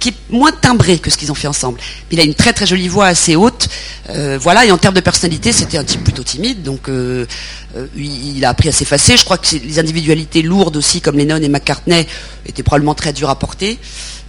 qui 0.05 0.11
est 0.11 0.15
moins 0.29 0.53
timbré 0.53 0.99
que 0.99 1.09
ce 1.09 1.17
qu'ils 1.17 1.33
ont 1.33 1.35
fait 1.35 1.49
ensemble. 1.49 1.81
Il 2.11 2.21
a 2.21 2.25
une 2.25 2.35
très 2.35 2.53
très 2.53 2.67
jolie 2.67 2.89
voix 2.89 3.07
assez 3.07 3.37
haute, 3.37 3.69
euh, 4.11 4.37
voilà. 4.39 4.67
Et 4.67 4.71
en 4.71 4.77
termes 4.77 4.95
de 4.95 5.01
personnalité, 5.01 5.51
c'était 5.51 5.79
un 5.79 5.85
type 5.85 6.05
plutôt 6.05 6.23
timide, 6.23 6.63
donc 6.63 6.91
euh, 6.91 7.25
euh, 7.75 7.87
il, 7.97 8.45
a 8.45 8.51
appris 8.51 8.69
à 8.69 8.73
s'effacer. 8.73 9.17
Je 9.17 9.25
crois 9.25 9.39
que 9.39 9.57
les 9.57 9.79
individualités 9.79 10.43
lourdes 10.43 10.77
aussi, 10.77 11.01
comme 11.01 11.17
Lennon 11.17 11.41
et 11.41 11.49
McCartney, 11.49 12.07
étaient 12.45 12.63
probablement 12.63 12.95
très 12.95 13.15
dures 13.15 13.31
à 13.31 13.39
porter. 13.39 13.79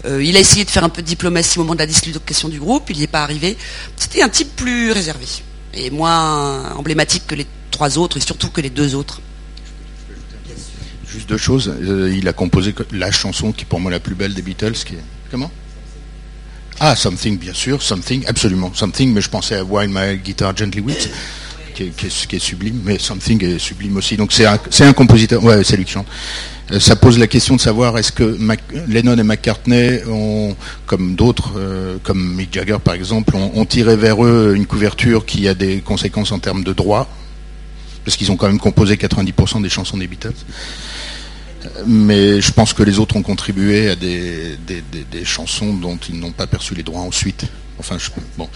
Il 0.08 0.38
a 0.38 0.40
essayé 0.40 0.64
de 0.64 0.70
faire 0.70 0.84
un 0.86 0.90
peu 0.90 1.02
de 1.02 1.08
diplomatie 1.08 1.58
au 1.58 1.64
moment 1.64 1.74
de 1.74 1.80
la 1.80 1.88
dislocation 1.88 2.48
du 2.48 2.60
groupe, 2.60 2.90
il 2.92 2.98
n'y 2.98 3.04
est 3.04 3.08
pas 3.08 3.24
arrivé. 3.24 3.58
C'était 3.98 4.22
un 4.22 4.30
type 4.30 4.56
plus 4.56 4.92
réservé 4.92 5.26
et 5.74 5.90
moins 5.90 6.72
emblématique 6.76 7.24
que 7.28 7.36
les 7.36 7.48
trois 7.72 7.98
autres 7.98 8.16
et 8.16 8.22
surtout 8.22 8.50
que 8.50 8.62
les 8.62 8.70
deux 8.70 8.96
autres. 8.96 9.20
Juste 11.06 11.28
deux 11.28 11.38
choses. 11.38 11.74
Il 11.82 12.28
a 12.30 12.34
composé 12.34 12.74
la 12.92 13.12
chanson 13.12 13.52
qui 13.52 13.64
est 13.64 13.68
pour 13.68 13.82
moi 13.82 13.92
la 13.92 14.00
plus 14.00 14.16
belle 14.16 14.36
des 14.36 14.44
Beatles, 14.44 14.76
comment? 15.32 15.52
Ah, 16.80 16.96
Something, 16.96 17.38
bien 17.38 17.54
sûr, 17.54 17.82
Something, 17.82 18.26
absolument, 18.28 18.72
Something. 18.74 19.14
Mais 19.14 19.22
je 19.22 19.30
pensais 19.30 19.56
à 19.56 19.64
While 19.64 19.90
My 19.90 20.18
Guitar 20.18 20.56
Gently 20.56 20.82
Weeps, 20.82 21.10
qui 21.74 21.90
qui 21.90 22.36
est- 22.36 22.40
sublime, 22.40 22.82
mais 22.84 23.00
Something 23.00 23.44
est 23.44 23.60
sublime 23.60 23.96
aussi. 23.98 24.18
Donc 24.18 24.32
c'est 24.34 24.46
un, 24.46 24.94
compositeur. 24.94 25.44
Ouais, 25.44 25.64
c'est 25.64 25.78
lui 25.78 25.86
qui 25.86 25.92
chante. 25.94 26.08
Euh, 26.72 26.80
Ça 26.80 26.96
pose 26.96 27.18
la 27.20 27.28
question 27.28 27.56
de 27.56 27.62
savoir 27.62 27.98
est-ce 27.98 28.12
que 28.12 28.38
Lennon 28.88 29.18
et 29.18 29.24
McCartney 29.24 30.00
ont, 30.10 30.56
comme 30.86 31.16
d'autres, 31.16 31.54
euh, 31.58 31.98
comme 32.04 32.36
Mick 32.36 32.54
Jagger 32.54 32.78
par 32.84 32.94
exemple, 32.96 33.36
ont, 33.36 33.52
ont 33.56 33.66
tiré 33.66 33.96
vers 33.96 34.24
eux 34.26 34.54
une 34.56 34.66
couverture 34.66 35.26
qui 35.26 35.48
a 35.48 35.54
des 35.54 35.80
conséquences 35.82 36.32
en 36.32 36.40
termes 36.40 36.64
de 36.64 36.74
droit 36.74 37.08
parce 38.04 38.18
qu'ils 38.18 38.32
ont 38.32 38.36
quand 38.36 38.48
même 38.48 38.60
composé 38.60 38.98
90% 38.98 39.62
des 39.62 39.70
chansons 39.70 39.98
des 39.98 40.06
Beatles. 40.08 40.34
Mais 41.86 42.42
je 42.42 42.52
pense 42.52 42.74
que 42.74 42.84
les 42.84 43.00
autres 43.00 43.16
ont 43.16 43.24
contribué 43.24 43.90
à 43.90 43.96
des, 43.96 44.58
chansons 45.24 45.74
dont 45.74 45.98
ils 46.10 46.20
n'ont 46.20 46.32
pas 46.32 46.48
perçu 46.48 46.76
les 46.76 46.84
droits 46.84 47.02
ensuite. 47.02 47.46
Enfin, 47.78 47.98
bon. 48.38 48.48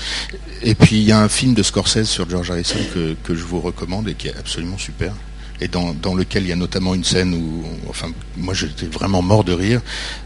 Et 0.62 0.76
puis 0.76 0.98
il 0.98 1.04
y 1.04 1.12
a 1.12 1.20
un 1.20 1.30
film 1.30 1.54
de 1.54 1.64
Scorsese 1.64 2.08
sur 2.08 2.30
George 2.30 2.52
Harrison 2.52 2.80
que, 2.94 3.16
que 3.24 3.36
je 3.36 3.44
vous 3.44 3.60
recommande 3.60 4.08
et 4.08 4.14
qui 4.14 4.28
est 4.30 4.36
absolument 4.38 4.78
super 4.78 5.14
et 5.62 5.68
dans, 5.68 6.16
lequel 6.16 6.44
il 6.44 6.50
y 6.50 6.52
a 6.52 6.56
notamment 6.56 6.96
une 6.96 7.04
scène 7.04 7.34
où, 7.34 7.64
enfin, 7.90 8.08
moi 8.38 8.54
j'étais 8.54 8.86
vraiment 8.86 9.22
mort 9.22 9.44
de 9.44 9.52
rire. 9.52 9.82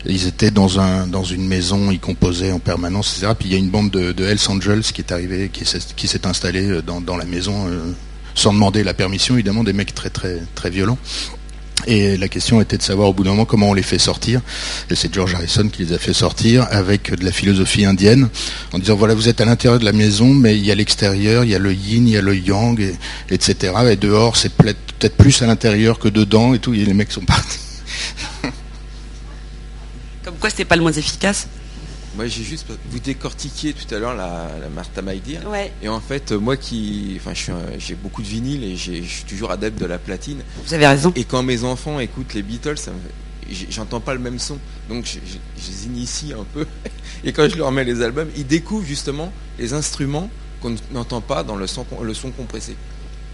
Ils 0.05 0.27
étaient 0.27 0.51
dans 0.51 0.79
un 0.79 1.07
dans 1.07 1.23
une 1.23 1.47
maison, 1.47 1.91
ils 1.91 1.99
composaient 1.99 2.51
en 2.51 2.59
permanence, 2.59 3.17
etc. 3.17 3.33
Puis 3.37 3.49
il 3.49 3.51
y 3.53 3.55
a 3.55 3.57
une 3.57 3.69
bande 3.69 3.89
de, 3.89 4.11
de 4.11 4.25
Hells 4.25 4.49
Angels 4.49 4.83
qui 4.83 5.01
est 5.01 5.11
arrivée, 5.11 5.49
qui 5.49 5.65
s'est 6.07 6.27
installée 6.27 6.69
euh, 6.69 6.81
dans, 6.81 7.01
dans 7.01 7.17
la 7.17 7.25
maison 7.25 7.67
euh, 7.67 7.91
sans 8.35 8.53
demander 8.53 8.83
la 8.83 8.93
permission, 8.93 9.35
évidemment, 9.35 9.63
des 9.63 9.73
mecs 9.73 9.95
très 9.95 10.09
très 10.09 10.39
très 10.55 10.69
violents. 10.69 10.99
Et 11.87 12.17
la 12.17 12.27
question 12.27 12.61
était 12.61 12.77
de 12.77 12.83
savoir 12.83 13.09
au 13.09 13.13
bout 13.13 13.23
d'un 13.23 13.31
moment 13.31 13.45
comment 13.45 13.69
on 13.69 13.73
les 13.73 13.83
fait 13.83 13.99
sortir. 13.99 14.41
Et 14.89 14.95
c'est 14.95 15.13
George 15.13 15.35
Harrison 15.35 15.67
qui 15.69 15.83
les 15.85 15.93
a 15.93 15.99
fait 15.99 16.13
sortir 16.13 16.67
avec 16.69 17.13
de 17.13 17.25
la 17.25 17.31
philosophie 17.31 17.85
indienne, 17.85 18.29
en 18.71 18.79
disant 18.79 18.95
voilà, 18.95 19.13
vous 19.13 19.29
êtes 19.29 19.41
à 19.41 19.45
l'intérieur 19.45 19.79
de 19.79 19.85
la 19.85 19.93
maison, 19.93 20.33
mais 20.33 20.57
il 20.57 20.65
y 20.65 20.71
a 20.71 20.75
l'extérieur, 20.75 21.43
il 21.43 21.51
y 21.51 21.55
a 21.55 21.59
le 21.59 21.73
yin, 21.73 22.07
il 22.07 22.13
y 22.13 22.17
a 22.17 22.21
le 22.21 22.35
yang, 22.35 22.95
etc. 23.29 23.73
Et 23.89 23.95
dehors, 23.95 24.37
c'est 24.37 24.53
peut-être 24.53 25.15
plus 25.17 25.41
à 25.41 25.47
l'intérieur 25.47 25.99
que 25.99 26.07
dedans 26.07 26.53
et 26.53 26.59
tout. 26.59 26.73
Et 26.73 26.85
les 26.85 26.93
mecs 26.93 27.11
sont 27.11 27.25
partis. 27.25 27.59
Comme 30.23 30.35
quoi, 30.35 30.49
c'était 30.49 30.65
pas 30.65 30.75
le 30.75 30.81
moins 30.81 30.91
efficace 30.91 31.47
moi, 32.15 32.27
j'ai 32.27 32.43
juste 32.43 32.67
vous 32.89 32.99
décortiquiez 32.99 33.73
tout 33.73 33.93
à 33.93 33.99
l'heure 33.99 34.15
la, 34.15 34.47
la, 34.61 34.69
Martha 34.69 35.01
Maïdir. 35.01 35.41
Et 35.81 35.89
en 35.89 35.99
fait, 35.99 36.31
moi 36.31 36.57
qui, 36.57 37.19
enfin, 37.19 37.33
j'ai 37.77 37.95
beaucoup 37.95 38.21
de 38.21 38.27
vinyle 38.27 38.63
et 38.63 38.75
je 38.75 39.01
suis 39.01 39.23
toujours 39.23 39.51
adepte 39.51 39.79
de 39.79 39.85
la 39.85 39.97
platine. 39.97 40.41
Vous 40.65 40.73
avez 40.73 40.87
raison. 40.87 41.11
Et 41.15 41.23
quand 41.23 41.43
mes 41.43 41.63
enfants 41.63 41.99
écoutent 41.99 42.33
les 42.33 42.43
Beatles, 42.43 42.75
j'entends 43.69 43.99
pas 43.99 44.13
le 44.13 44.19
même 44.19 44.39
son, 44.39 44.57
donc 44.89 45.05
je, 45.05 45.19
les 45.67 45.85
initie 45.85 46.33
un 46.33 46.45
peu. 46.53 46.65
Et 47.23 47.31
quand 47.31 47.47
je 47.49 47.57
leur 47.57 47.71
mets 47.71 47.83
les 47.83 48.01
albums, 48.01 48.29
ils 48.35 48.45
découvrent 48.45 48.85
justement 48.85 49.31
les 49.57 49.73
instruments 49.73 50.29
qu'on 50.61 50.75
n'entend 50.91 51.21
pas 51.21 51.43
dans 51.43 51.55
le 51.55 51.67
son, 51.67 51.85
le 52.01 52.13
son 52.13 52.31
compressé. 52.31 52.75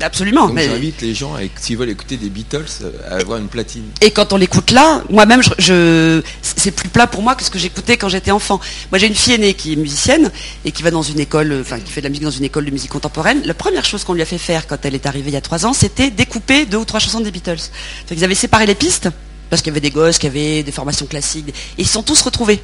Absolument. 0.02 0.48
Donc 0.48 0.60
j'invite 0.60 1.02
les 1.02 1.14
gens, 1.14 1.36
s'ils 1.58 1.78
veulent 1.78 1.90
écouter 1.90 2.18
des 2.18 2.30
Beatles, 2.30 2.66
euh, 2.82 2.92
à 3.10 3.16
avoir 3.16 3.38
une 3.38 3.48
platine. 3.48 3.84
Et 4.02 4.12
quand 4.12 4.34
on 4.34 4.38
l'écoute 4.38 4.72
là, 4.72 5.04
moi-même, 5.10 5.42
je, 5.58 6.22
c'est 6.42 6.72
plus 6.72 6.90
plat 6.90 7.08
pour 7.08 7.22
moi 7.22 7.36
que 7.36 7.44
ce 7.44 7.50
que 7.50 7.60
j'écoutais 7.60 7.98
quand 7.98 8.10
j'étais 8.10 8.32
enfant. 8.32 8.60
Moi, 8.92 9.00
j'ai 9.00 9.08
une 9.08 9.16
fille 9.16 9.34
aînée 9.34 9.54
qui 9.54 9.74
est 9.74 9.76
musicienne 9.76 10.32
et 10.66 10.72
qui 10.72 10.84
va 10.84 10.92
dans 10.92 11.02
une 11.02 11.20
école, 11.20 11.58
enfin, 11.62 11.80
qui 11.80 11.92
fait 11.92 12.02
de 12.02 12.06
la 12.06 12.10
musique 12.10 12.24
dans 12.24 12.32
une 12.32 12.44
école 12.46 12.66
de 12.66 12.72
musique 12.72 12.92
contemporaine. 12.92 13.42
La 13.46 13.54
première 13.54 13.86
chose 13.86 14.04
qu'on 14.04 14.14
lui 14.14 14.22
a 14.22 14.26
fait 14.26 14.38
faire 14.38 14.68
quand 14.68 14.78
elle 14.84 14.96
est 14.96 15.06
arrivée 15.06 15.30
il 15.30 15.34
y 15.34 15.38
a 15.38 15.42
trois 15.42 15.66
ans, 15.66 15.74
c'était 15.74 16.10
découper 16.12 16.66
deux 16.66 16.78
ou 16.78 16.86
trois 16.86 17.00
chansons 17.00 17.20
des 17.20 17.32
Beatles. 17.32 17.70
ils 18.12 18.24
avaient 18.24 18.36
séparé 18.36 18.66
les 18.66 18.76
pistes 18.76 19.10
parce 19.50 19.62
qu'il 19.62 19.72
y 19.72 19.74
avait 19.74 19.82
des 19.82 19.92
gosses 19.92 20.18
qui 20.18 20.28
avaient 20.28 20.64
des 20.64 20.72
formations 20.72 21.06
classiques 21.06 21.50
et 21.50 21.82
ils 21.82 21.88
sont 21.88 22.04
tous 22.04 22.22
retrouvés. 22.22 22.62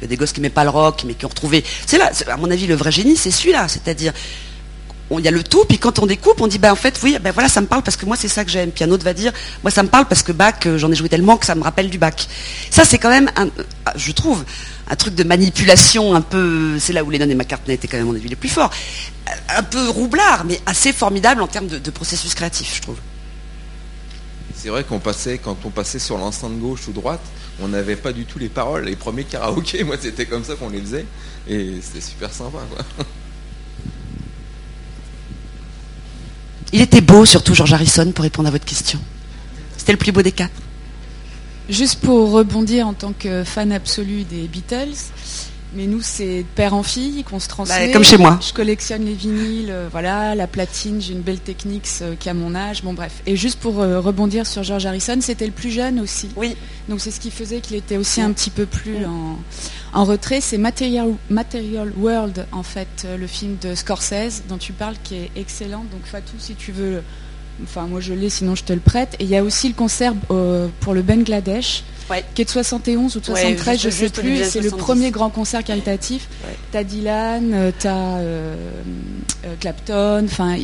Il 0.00 0.04
y 0.04 0.04
a 0.06 0.08
des 0.08 0.16
gosses 0.16 0.32
qui 0.32 0.40
n'aimaient 0.40 0.50
pas 0.50 0.64
le 0.64 0.70
rock, 0.70 1.04
mais 1.06 1.14
qui 1.14 1.24
ont 1.24 1.28
retrouvé. 1.28 1.64
C'est 1.86 1.98
là, 1.98 2.10
à 2.26 2.36
mon 2.36 2.50
avis, 2.50 2.66
le 2.66 2.74
vrai 2.74 2.90
génie, 2.90 3.16
c'est 3.16 3.30
celui-là. 3.30 3.68
C'est-à-dire, 3.68 4.12
il 5.10 5.24
y 5.24 5.28
a 5.28 5.30
le 5.30 5.42
tout, 5.42 5.64
puis 5.68 5.78
quand 5.78 5.98
on 5.98 6.06
découpe, 6.06 6.40
on 6.40 6.46
dit 6.46 6.58
ben 6.58 6.72
en 6.72 6.76
fait 6.76 6.98
oui, 7.02 7.18
ben 7.20 7.30
voilà 7.30 7.48
ça 7.48 7.60
me 7.60 7.66
parle 7.66 7.82
parce 7.82 7.96
que 7.96 8.06
moi 8.06 8.16
c'est 8.16 8.28
ça 8.28 8.44
que 8.44 8.50
j'aime. 8.50 8.70
Puis 8.70 8.84
un 8.84 8.90
autre 8.90 9.04
va 9.04 9.12
dire 9.12 9.32
moi 9.62 9.70
ça 9.70 9.82
me 9.82 9.88
parle 9.88 10.06
parce 10.06 10.22
que 10.22 10.32
Bach, 10.32 10.54
euh, 10.66 10.78
j'en 10.78 10.90
ai 10.90 10.94
joué 10.94 11.08
tellement 11.08 11.36
que 11.36 11.46
ça 11.46 11.54
me 11.54 11.62
rappelle 11.62 11.90
du 11.90 11.98
Bach. 11.98 12.14
Ça 12.70 12.84
c'est 12.84 12.98
quand 12.98 13.10
même, 13.10 13.30
euh, 13.38 13.46
je 13.96 14.12
trouve, 14.12 14.44
un 14.88 14.96
truc 14.96 15.14
de 15.14 15.24
manipulation 15.24 16.14
un 16.14 16.20
peu. 16.20 16.78
C'est 16.78 16.92
là 16.92 17.04
où 17.04 17.10
Lennon 17.10 17.28
et 17.28 17.34
McCartney 17.34 17.74
étaient 17.74 17.88
quand 17.88 17.98
même 17.98 18.06
mon 18.06 18.14
avis 18.14 18.28
les 18.28 18.36
plus 18.36 18.48
forts. 18.48 18.70
Un 19.48 19.62
peu 19.62 19.88
roublard, 19.88 20.44
mais 20.44 20.60
assez 20.66 20.92
formidable 20.92 21.42
en 21.42 21.46
termes 21.46 21.66
de, 21.66 21.90
processus 21.90 22.34
créatif, 22.34 22.76
je 22.76 22.82
trouve. 22.82 22.98
C'est 24.54 24.68
vrai 24.68 24.84
qu'on 24.84 24.98
passait, 24.98 25.38
quand 25.38 25.56
on 25.64 25.70
passait 25.70 25.98
sur 25.98 26.18
l'enceinte 26.18 26.58
gauche 26.58 26.88
ou 26.88 26.92
droite, 26.92 27.20
on 27.60 27.68
n'avait 27.68 27.96
pas 27.96 28.12
du 28.12 28.24
tout 28.24 28.38
les 28.38 28.48
paroles. 28.48 28.84
Les 28.84 28.96
premiers 28.96 29.24
karaokés, 29.24 29.84
moi 29.84 29.96
c'était 30.00 30.26
comme 30.26 30.44
ça 30.44 30.54
qu'on 30.54 30.70
les 30.70 30.80
faisait, 30.80 31.06
et 31.48 31.74
c'était 31.82 32.00
super 32.00 32.32
sympa. 32.32 32.58
Quoi. 32.70 33.04
Il 36.74 36.80
était 36.80 37.00
beau, 37.00 37.24
surtout 37.24 37.54
George 37.54 37.72
Harrison, 37.72 38.10
pour 38.10 38.24
répondre 38.24 38.48
à 38.48 38.50
votre 38.50 38.64
question. 38.64 38.98
C'était 39.76 39.92
le 39.92 39.96
plus 39.96 40.10
beau 40.10 40.22
des 40.22 40.32
quatre. 40.32 40.50
Juste 41.68 42.00
pour 42.00 42.32
rebondir 42.32 42.88
en 42.88 42.94
tant 42.94 43.12
que 43.16 43.44
fan 43.44 43.70
absolu 43.70 44.24
des 44.24 44.48
Beatles, 44.48 45.12
mais 45.76 45.86
nous, 45.86 46.00
c'est 46.02 46.44
père 46.56 46.74
en 46.74 46.82
fille 46.82 47.22
qu'on 47.22 47.38
se 47.38 47.46
transmet. 47.46 47.86
Bah, 47.86 47.92
comme 47.92 48.02
chez 48.02 48.16
moi. 48.16 48.40
Je 48.44 48.52
collectionne 48.52 49.04
les 49.04 49.14
vinyles, 49.14 49.70
euh, 49.70 49.88
voilà, 49.88 50.34
la 50.34 50.48
platine, 50.48 51.00
j'ai 51.00 51.12
une 51.12 51.20
belle 51.20 51.38
technique 51.38 51.86
euh, 52.02 52.16
qui 52.18 52.28
a 52.28 52.34
mon 52.34 52.56
âge, 52.56 52.82
bon 52.82 52.92
bref. 52.92 53.22
Et 53.26 53.36
juste 53.36 53.60
pour 53.60 53.80
euh, 53.80 54.00
rebondir 54.00 54.44
sur 54.44 54.64
George 54.64 54.84
Harrison, 54.84 55.18
c'était 55.20 55.46
le 55.46 55.52
plus 55.52 55.70
jeune 55.70 56.00
aussi. 56.00 56.30
Oui. 56.34 56.56
Donc 56.88 57.00
c'est 57.00 57.12
ce 57.12 57.20
qui 57.20 57.30
faisait 57.30 57.60
qu'il 57.60 57.76
était 57.76 57.98
aussi 57.98 58.20
un 58.20 58.32
petit 58.32 58.50
peu 58.50 58.66
plus 58.66 59.06
en, 59.06 59.38
retrait. 60.02 60.40
C'est 60.40 60.58
Material, 60.58 61.14
Material 61.30 61.92
World, 61.96 62.46
en 62.50 62.64
fait, 62.64 63.06
le 63.16 63.26
film 63.28 63.56
de 63.62 63.76
Scorsese 63.76 64.42
dont 64.48 64.58
tu 64.58 64.72
parles, 64.72 64.96
qui 65.04 65.14
est 65.14 65.30
excellent. 65.36 65.84
Donc 65.92 66.00
Fatou, 66.04 66.34
si 66.38 66.56
tu 66.56 66.72
veux, 66.72 67.02
enfin 67.62 67.86
moi 67.86 68.00
je 68.00 68.12
l'ai, 68.12 68.30
sinon 68.30 68.56
je 68.56 68.64
te 68.64 68.72
le 68.72 68.80
prête. 68.80 69.14
Et 69.20 69.24
il 69.24 69.30
y 69.30 69.36
a 69.36 69.44
aussi 69.44 69.68
le 69.68 69.74
concert 69.74 70.14
pour 70.80 70.94
le 70.94 71.02
Bangladesh 71.02 71.84
qui 72.34 72.42
est 72.42 72.44
de 72.44 72.50
71 72.50 73.16
ou 73.16 73.20
de 73.20 73.24
73, 73.24 73.80
je 73.80 73.86
ne 73.86 73.92
sais 73.92 74.08
plus. 74.10 74.44
C'est 74.44 74.60
le 74.60 74.70
premier 74.70 75.10
grand 75.10 75.30
concert 75.30 75.64
caritatif. 75.64 76.28
Tu 76.70 76.76
as 76.76 76.84
Dylan, 76.84 77.52
euh, 77.52 77.70
tu 77.78 77.86
as 77.86 78.16
euh, 78.16 78.56
euh, 79.44 79.54
Clapton, 79.60 80.24
enfin, 80.24 80.56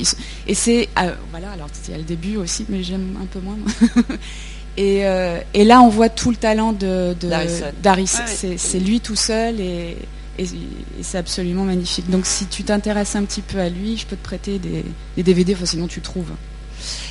et 0.46 0.54
c'est 0.54 0.88
voilà. 1.30 1.52
Alors 1.52 1.68
il 1.86 1.92
y 1.92 1.94
a 1.94 1.98
le 1.98 2.04
début 2.04 2.36
aussi, 2.36 2.66
mais 2.68 2.82
j'aime 2.82 3.16
un 3.20 3.26
peu 3.26 3.40
moins. 3.40 3.56
et, 4.82 5.04
et, 5.54 5.64
là, 5.64 5.82
on 5.82 5.88
voit 5.88 6.08
tout 6.08 6.30
le 6.30 6.36
talent 6.36 6.72
de, 6.72 7.14
d'Aris. 7.82 8.16
c'est 8.56 8.78
lui 8.78 9.00
tout 9.00 9.16
seul 9.16 9.60
et, 9.60 9.96
et, 10.38 10.46
c'est 11.02 11.18
absolument 11.18 11.64
magnifique. 11.64 12.08
Donc 12.10 12.26
si 12.26 12.46
tu 12.46 12.64
t'intéresses 12.64 13.16
un 13.16 13.24
petit 13.24 13.42
peu 13.42 13.58
à 13.58 13.68
lui, 13.68 13.96
je 13.96 14.06
peux 14.06 14.16
te 14.16 14.24
prêter 14.24 14.58
des, 14.58 14.84
des 15.16 15.22
DVD, 15.22 15.54
enfin, 15.54 15.66
sinon 15.66 15.86
tu 15.86 16.00
trouves. 16.00 16.30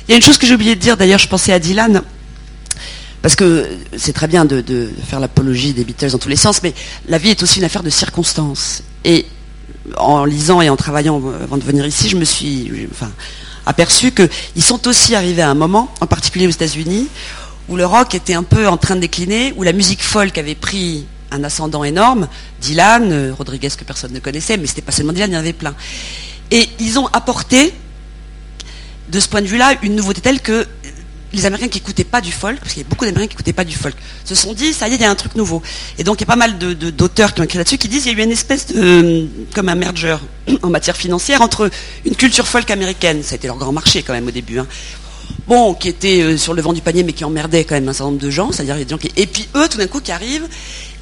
Il 0.08 0.10
y 0.10 0.14
a 0.14 0.16
une 0.16 0.22
chose 0.22 0.38
que 0.38 0.46
j'ai 0.46 0.54
oublié 0.54 0.74
de 0.74 0.80
dire, 0.80 0.96
d'ailleurs, 0.96 1.18
je 1.18 1.28
pensais 1.28 1.52
à 1.52 1.58
Dylan. 1.58 2.02
Parce 3.22 3.36
que 3.36 3.68
c'est 3.96 4.14
très 4.14 4.28
bien 4.28 4.44
de, 4.46 4.90
faire 5.06 5.20
l'apologie 5.20 5.74
des 5.74 5.84
Beatles 5.84 6.10
dans 6.10 6.18
tous 6.18 6.30
les 6.30 6.36
sens, 6.36 6.62
mais 6.62 6.72
la 7.08 7.18
vie 7.18 7.30
est 7.30 7.42
aussi 7.42 7.58
une 7.58 7.64
affaire 7.64 7.82
de 7.82 7.90
circonstances. 7.90 8.82
Et 9.04 9.26
en 9.96 10.24
lisant 10.24 10.62
et 10.62 10.70
en 10.70 10.76
travaillant 10.76 11.22
avant 11.42 11.58
de 11.58 11.62
venir 11.62 11.86
ici, 11.86 12.08
je 12.08 12.16
me 12.16 12.24
suis 12.24 12.88
enfin, 12.90 13.10
aperçu 13.66 14.12
qu'ils 14.12 14.62
sont 14.62 14.88
aussi 14.88 15.14
arrivés 15.14 15.42
à 15.42 15.50
un 15.50 15.54
moment, 15.54 15.92
en 16.00 16.06
particulier 16.06 16.46
aux 16.46 16.50
États-Unis, 16.50 17.08
où 17.70 17.76
le 17.76 17.86
rock 17.86 18.14
était 18.14 18.34
un 18.34 18.42
peu 18.42 18.66
en 18.68 18.76
train 18.76 18.96
de 18.96 19.00
décliner, 19.00 19.54
où 19.56 19.62
la 19.62 19.72
musique 19.72 20.02
folk 20.02 20.36
avait 20.36 20.56
pris 20.56 21.06
un 21.30 21.44
ascendant 21.44 21.84
énorme. 21.84 22.28
Dylan, 22.60 23.12
euh, 23.12 23.32
Rodriguez 23.32 23.70
que 23.78 23.84
personne 23.84 24.12
ne 24.12 24.18
connaissait, 24.18 24.56
mais 24.56 24.66
c'était 24.66 24.82
pas 24.82 24.92
seulement 24.92 25.12
Dylan, 25.12 25.30
il 25.30 25.34
y 25.34 25.36
en 25.36 25.40
avait 25.40 25.52
plein. 25.52 25.74
Et 26.50 26.68
ils 26.80 26.98
ont 26.98 27.06
apporté, 27.12 27.72
de 29.08 29.20
ce 29.20 29.28
point 29.28 29.40
de 29.40 29.46
vue-là, 29.46 29.74
une 29.82 29.94
nouveauté 29.94 30.20
telle 30.20 30.40
que 30.40 30.66
les 31.32 31.46
Américains 31.46 31.68
qui 31.68 31.78
n'écoutaient 31.78 32.02
pas 32.02 32.20
du 32.20 32.32
folk, 32.32 32.58
parce 32.58 32.72
qu'il 32.72 32.82
y 32.82 32.84
a 32.84 32.88
beaucoup 32.88 33.04
d'Américains 33.04 33.28
qui 33.28 33.34
n'écoutaient 33.34 33.52
pas 33.52 33.64
du 33.64 33.76
folk, 33.76 33.94
se 34.24 34.34
sont 34.34 34.52
dit, 34.52 34.72
ça 34.72 34.88
y 34.88 34.92
est, 34.92 34.96
il 34.96 35.02
y 35.02 35.04
a 35.04 35.10
un 35.10 35.14
truc 35.14 35.36
nouveau. 35.36 35.62
Et 35.96 36.02
donc, 36.02 36.16
il 36.16 36.22
y 36.22 36.24
a 36.24 36.26
pas 36.26 36.34
mal 36.34 36.58
d'auteurs 36.58 37.34
qui 37.34 37.40
ont 37.40 37.44
écrit 37.44 37.58
là-dessus 37.58 37.78
qui 37.78 37.88
disent, 37.88 38.02
qu'il 38.02 38.12
y 38.12 38.16
a 38.16 38.18
eu 38.18 38.24
une 38.24 38.32
espèce 38.32 38.66
de, 38.66 39.28
comme 39.54 39.68
un 39.68 39.76
merger 39.76 40.16
en 40.62 40.70
matière 40.70 40.96
financière 40.96 41.40
entre 41.40 41.70
une 42.04 42.16
culture 42.16 42.48
folk 42.48 42.68
américaine, 42.70 43.22
ça 43.22 43.34
a 43.34 43.36
été 43.36 43.46
leur 43.46 43.58
grand 43.58 43.72
marché 43.72 44.02
quand 44.02 44.12
même 44.12 44.26
au 44.26 44.32
début, 44.32 44.58
hein. 44.58 44.66
Bon, 45.46 45.74
qui 45.74 45.88
était 45.88 46.22
euh, 46.22 46.36
sur 46.36 46.54
le 46.54 46.62
vent 46.62 46.72
du 46.72 46.80
panier, 46.80 47.02
mais 47.02 47.12
qui 47.12 47.24
emmerdait 47.24 47.64
quand 47.64 47.74
même 47.74 47.88
un 47.88 47.92
certain 47.92 48.10
nombre 48.10 48.22
de 48.22 48.30
gens, 48.30 48.52
c'est-à-dire 48.52 48.76
des 48.76 48.88
gens 48.88 48.98
qui, 48.98 49.10
et 49.16 49.26
puis 49.26 49.48
eux, 49.56 49.68
tout 49.68 49.78
d'un 49.78 49.86
coup, 49.86 50.00
qui 50.00 50.12
arrivent, 50.12 50.48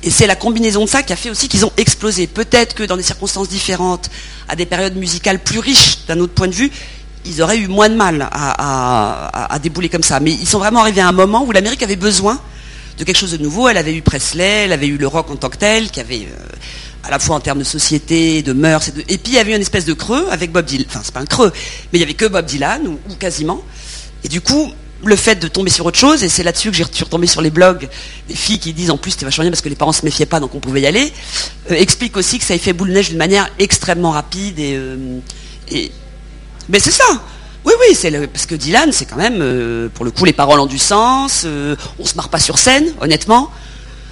et 0.02 0.10
c'est 0.10 0.26
la 0.26 0.36
combinaison 0.36 0.84
de 0.84 0.88
ça 0.88 1.02
qui 1.02 1.12
a 1.12 1.16
fait 1.16 1.30
aussi 1.30 1.48
qu'ils 1.48 1.64
ont 1.64 1.72
explosé. 1.76 2.26
Peut-être 2.26 2.74
que 2.74 2.84
dans 2.84 2.96
des 2.96 3.02
circonstances 3.02 3.48
différentes, 3.48 4.10
à 4.48 4.54
des 4.56 4.66
périodes 4.66 4.96
musicales 4.96 5.40
plus 5.40 5.58
riches 5.58 5.98
d'un 6.06 6.20
autre 6.20 6.34
point 6.34 6.48
de 6.48 6.54
vue, 6.54 6.70
ils 7.24 7.42
auraient 7.42 7.58
eu 7.58 7.68
moins 7.68 7.88
de 7.88 7.96
mal 7.96 8.28
à, 8.30 9.58
débouler 9.62 9.88
comme 9.88 10.02
ça. 10.02 10.20
Mais 10.20 10.30
ils 10.30 10.46
sont 10.46 10.58
vraiment 10.58 10.80
arrivés 10.80 11.00
à 11.00 11.08
un 11.08 11.12
moment 11.12 11.44
où 11.44 11.52
l'Amérique 11.52 11.82
avait 11.82 11.96
besoin 11.96 12.40
de 12.96 13.04
quelque 13.04 13.18
chose 13.18 13.32
de 13.32 13.38
nouveau. 13.42 13.68
Elle 13.68 13.76
avait 13.76 13.94
eu 13.94 14.02
Presley, 14.02 14.64
elle 14.64 14.72
avait 14.72 14.86
eu 14.86 14.96
le 14.96 15.06
rock 15.06 15.30
en 15.30 15.36
tant 15.36 15.48
que 15.48 15.56
tel, 15.56 15.90
qui 15.90 16.00
avait, 16.00 16.22
euh, 16.22 16.46
à 17.02 17.10
la 17.10 17.18
fois 17.18 17.36
en 17.36 17.40
termes 17.40 17.58
de 17.58 17.64
société, 17.64 18.42
de 18.42 18.52
mœurs, 18.52 18.88
et, 18.88 19.18
puis 19.18 19.32
il 19.32 19.34
y 19.34 19.38
avait 19.38 19.54
une 19.54 19.60
espèce 19.60 19.84
de 19.84 19.92
creux 19.92 20.26
avec 20.30 20.52
Bob 20.52 20.64
Dylan. 20.64 20.86
Enfin, 20.88 21.00
c'est 21.02 21.14
pas 21.14 21.20
un 21.20 21.26
creux, 21.26 21.52
mais 21.92 21.98
il 21.98 22.00
y 22.00 22.04
avait 22.04 22.14
que 22.14 22.26
Bob 22.26 22.46
Dylan, 22.46 22.86
ou, 22.86 23.14
quasiment. 23.18 23.62
Et 24.24 24.28
du 24.28 24.40
coup, 24.40 24.72
le 25.04 25.16
fait 25.16 25.36
de 25.36 25.48
tomber 25.48 25.70
sur 25.70 25.86
autre 25.86 25.98
chose, 25.98 26.24
et 26.24 26.28
c'est 26.28 26.42
là-dessus 26.42 26.70
que 26.70 26.76
j'ai 26.76 26.84
retombé 26.84 27.26
sur 27.26 27.40
les 27.40 27.50
blogs 27.50 27.88
des 28.28 28.34
filles 28.34 28.58
qui 28.58 28.72
disent 28.72 28.90
en 28.90 28.96
plus 28.96 29.12
c'était 29.12 29.24
vachement 29.24 29.44
bien 29.44 29.50
parce 29.50 29.60
que 29.60 29.68
les 29.68 29.76
parents 29.76 29.92
se 29.92 30.04
méfiaient 30.04 30.26
pas 30.26 30.40
donc 30.40 30.54
on 30.54 30.60
pouvait 30.60 30.80
y 30.80 30.86
aller, 30.86 31.12
euh, 31.70 31.74
explique 31.74 32.16
aussi 32.16 32.38
que 32.38 32.44
ça 32.44 32.54
a 32.54 32.58
fait 32.58 32.72
boule 32.72 32.88
de 32.88 32.94
neige 32.94 33.08
d'une 33.08 33.18
manière 33.18 33.48
extrêmement 33.58 34.10
rapide 34.10 34.58
et, 34.58 34.74
euh, 34.74 35.20
mais 36.68 36.80
c'est 36.80 36.90
ça. 36.90 37.04
Oui, 37.64 37.72
oui, 37.80 37.94
c'est 37.94 38.10
parce 38.28 38.46
que 38.46 38.54
Dylan, 38.54 38.92
c'est 38.92 39.04
quand 39.04 39.16
même, 39.16 39.40
euh, 39.40 39.88
pour 39.92 40.04
le 40.04 40.10
coup, 40.10 40.24
les 40.24 40.32
paroles 40.32 40.60
ont 40.60 40.66
du 40.66 40.78
sens. 40.78 41.46
On 41.98 42.04
se 42.04 42.14
marre 42.14 42.30
pas 42.30 42.38
sur 42.38 42.58
scène, 42.58 42.86
honnêtement. 43.00 43.50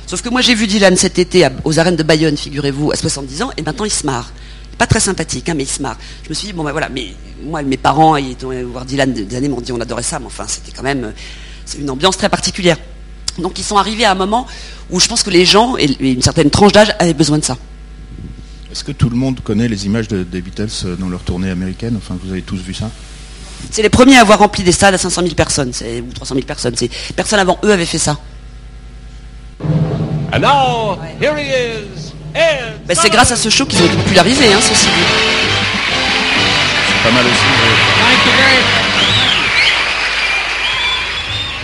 Sauf 0.07 0.21
que 0.21 0.29
moi, 0.29 0.40
j'ai 0.40 0.55
vu 0.55 0.66
Dylan 0.66 0.97
cet 0.97 1.19
été 1.19 1.47
aux 1.64 1.79
arènes 1.79 1.97
de 1.97 2.03
Bayonne, 2.03 2.37
figurez-vous, 2.37 2.92
à 2.92 2.97
70 2.97 3.42
ans, 3.42 3.51
et 3.57 3.62
maintenant 3.62 3.85
il 3.85 3.90
se 3.90 4.05
marre. 4.05 4.33
Pas 4.78 4.86
très 4.86 5.00
sympathique, 5.00 5.48
hein, 5.48 5.54
mais 5.54 5.64
il 5.64 5.68
se 5.68 5.82
marre. 5.82 5.96
Je 6.24 6.28
me 6.28 6.34
suis 6.34 6.48
dit, 6.48 6.52
bon 6.52 6.64
ben 6.64 6.72
voilà, 6.72 6.88
mais 6.88 7.08
moi, 7.42 7.62
mes 7.62 7.76
parents, 7.76 8.16
ils 8.16 8.36
ont 8.44 8.52
voir 8.70 8.84
Dylan 8.84 9.12
des 9.12 9.36
années, 9.36 9.48
m'ont 9.48 9.60
dit 9.60 9.72
on 9.72 9.80
adorait 9.80 10.02
ça, 10.02 10.18
mais 10.18 10.26
enfin, 10.26 10.44
c'était 10.46 10.72
quand 10.72 10.82
même 10.82 11.12
c'est 11.64 11.78
une 11.78 11.90
ambiance 11.90 12.16
très 12.16 12.28
particulière. 12.28 12.76
Donc 13.38 13.58
ils 13.58 13.64
sont 13.64 13.76
arrivés 13.76 14.04
à 14.04 14.12
un 14.12 14.14
moment 14.14 14.46
où 14.90 15.00
je 15.00 15.06
pense 15.08 15.22
que 15.22 15.30
les 15.30 15.44
gens, 15.44 15.76
et 15.76 15.86
une 16.00 16.22
certaine 16.22 16.48
tranche 16.50 16.72
d'âge, 16.72 16.94
avaient 16.98 17.12
besoin 17.12 17.38
de 17.38 17.44
ça. 17.44 17.56
Est-ce 18.70 18.84
que 18.84 18.92
tout 18.92 19.08
le 19.08 19.16
monde 19.16 19.40
connaît 19.40 19.68
les 19.68 19.86
images 19.86 20.08
des 20.08 20.40
Beatles 20.40 20.96
dans 20.98 21.08
leur 21.08 21.20
tournée 21.20 21.50
américaine? 21.50 21.94
Enfin, 21.96 22.16
vous 22.22 22.30
avez 22.30 22.42
tous 22.42 22.58
vu 22.58 22.74
ça? 22.74 22.90
C'est 23.70 23.82
les 23.82 23.88
premiers 23.88 24.18
à 24.18 24.20
avoir 24.20 24.38
rempli 24.38 24.62
des 24.62 24.72
stades 24.72 24.94
à 24.94 24.98
500 24.98 25.22
000 25.22 25.34
personnes, 25.34 25.70
ou 25.70 26.12
300 26.12 26.34
000 26.34 26.46
personnes. 26.46 26.74
Personne 27.16 27.38
avant 27.38 27.58
eux 27.64 27.72
avait 27.72 27.86
fait 27.86 27.98
ça. 27.98 28.18
Ben, 32.87 32.94
c'est 32.94 33.11
grâce 33.11 33.33
à 33.33 33.37
ce 33.37 33.49
show 33.49 33.64
qu'ils 33.64 33.83
ont 33.83 33.88
popularisé, 33.88 34.53
hein, 34.53 34.61
ceci 34.61 34.87
dit. 34.87 34.92
C'est 36.87 37.03
pas 37.03 37.14
mal 37.14 37.25
aussi. 37.25 37.46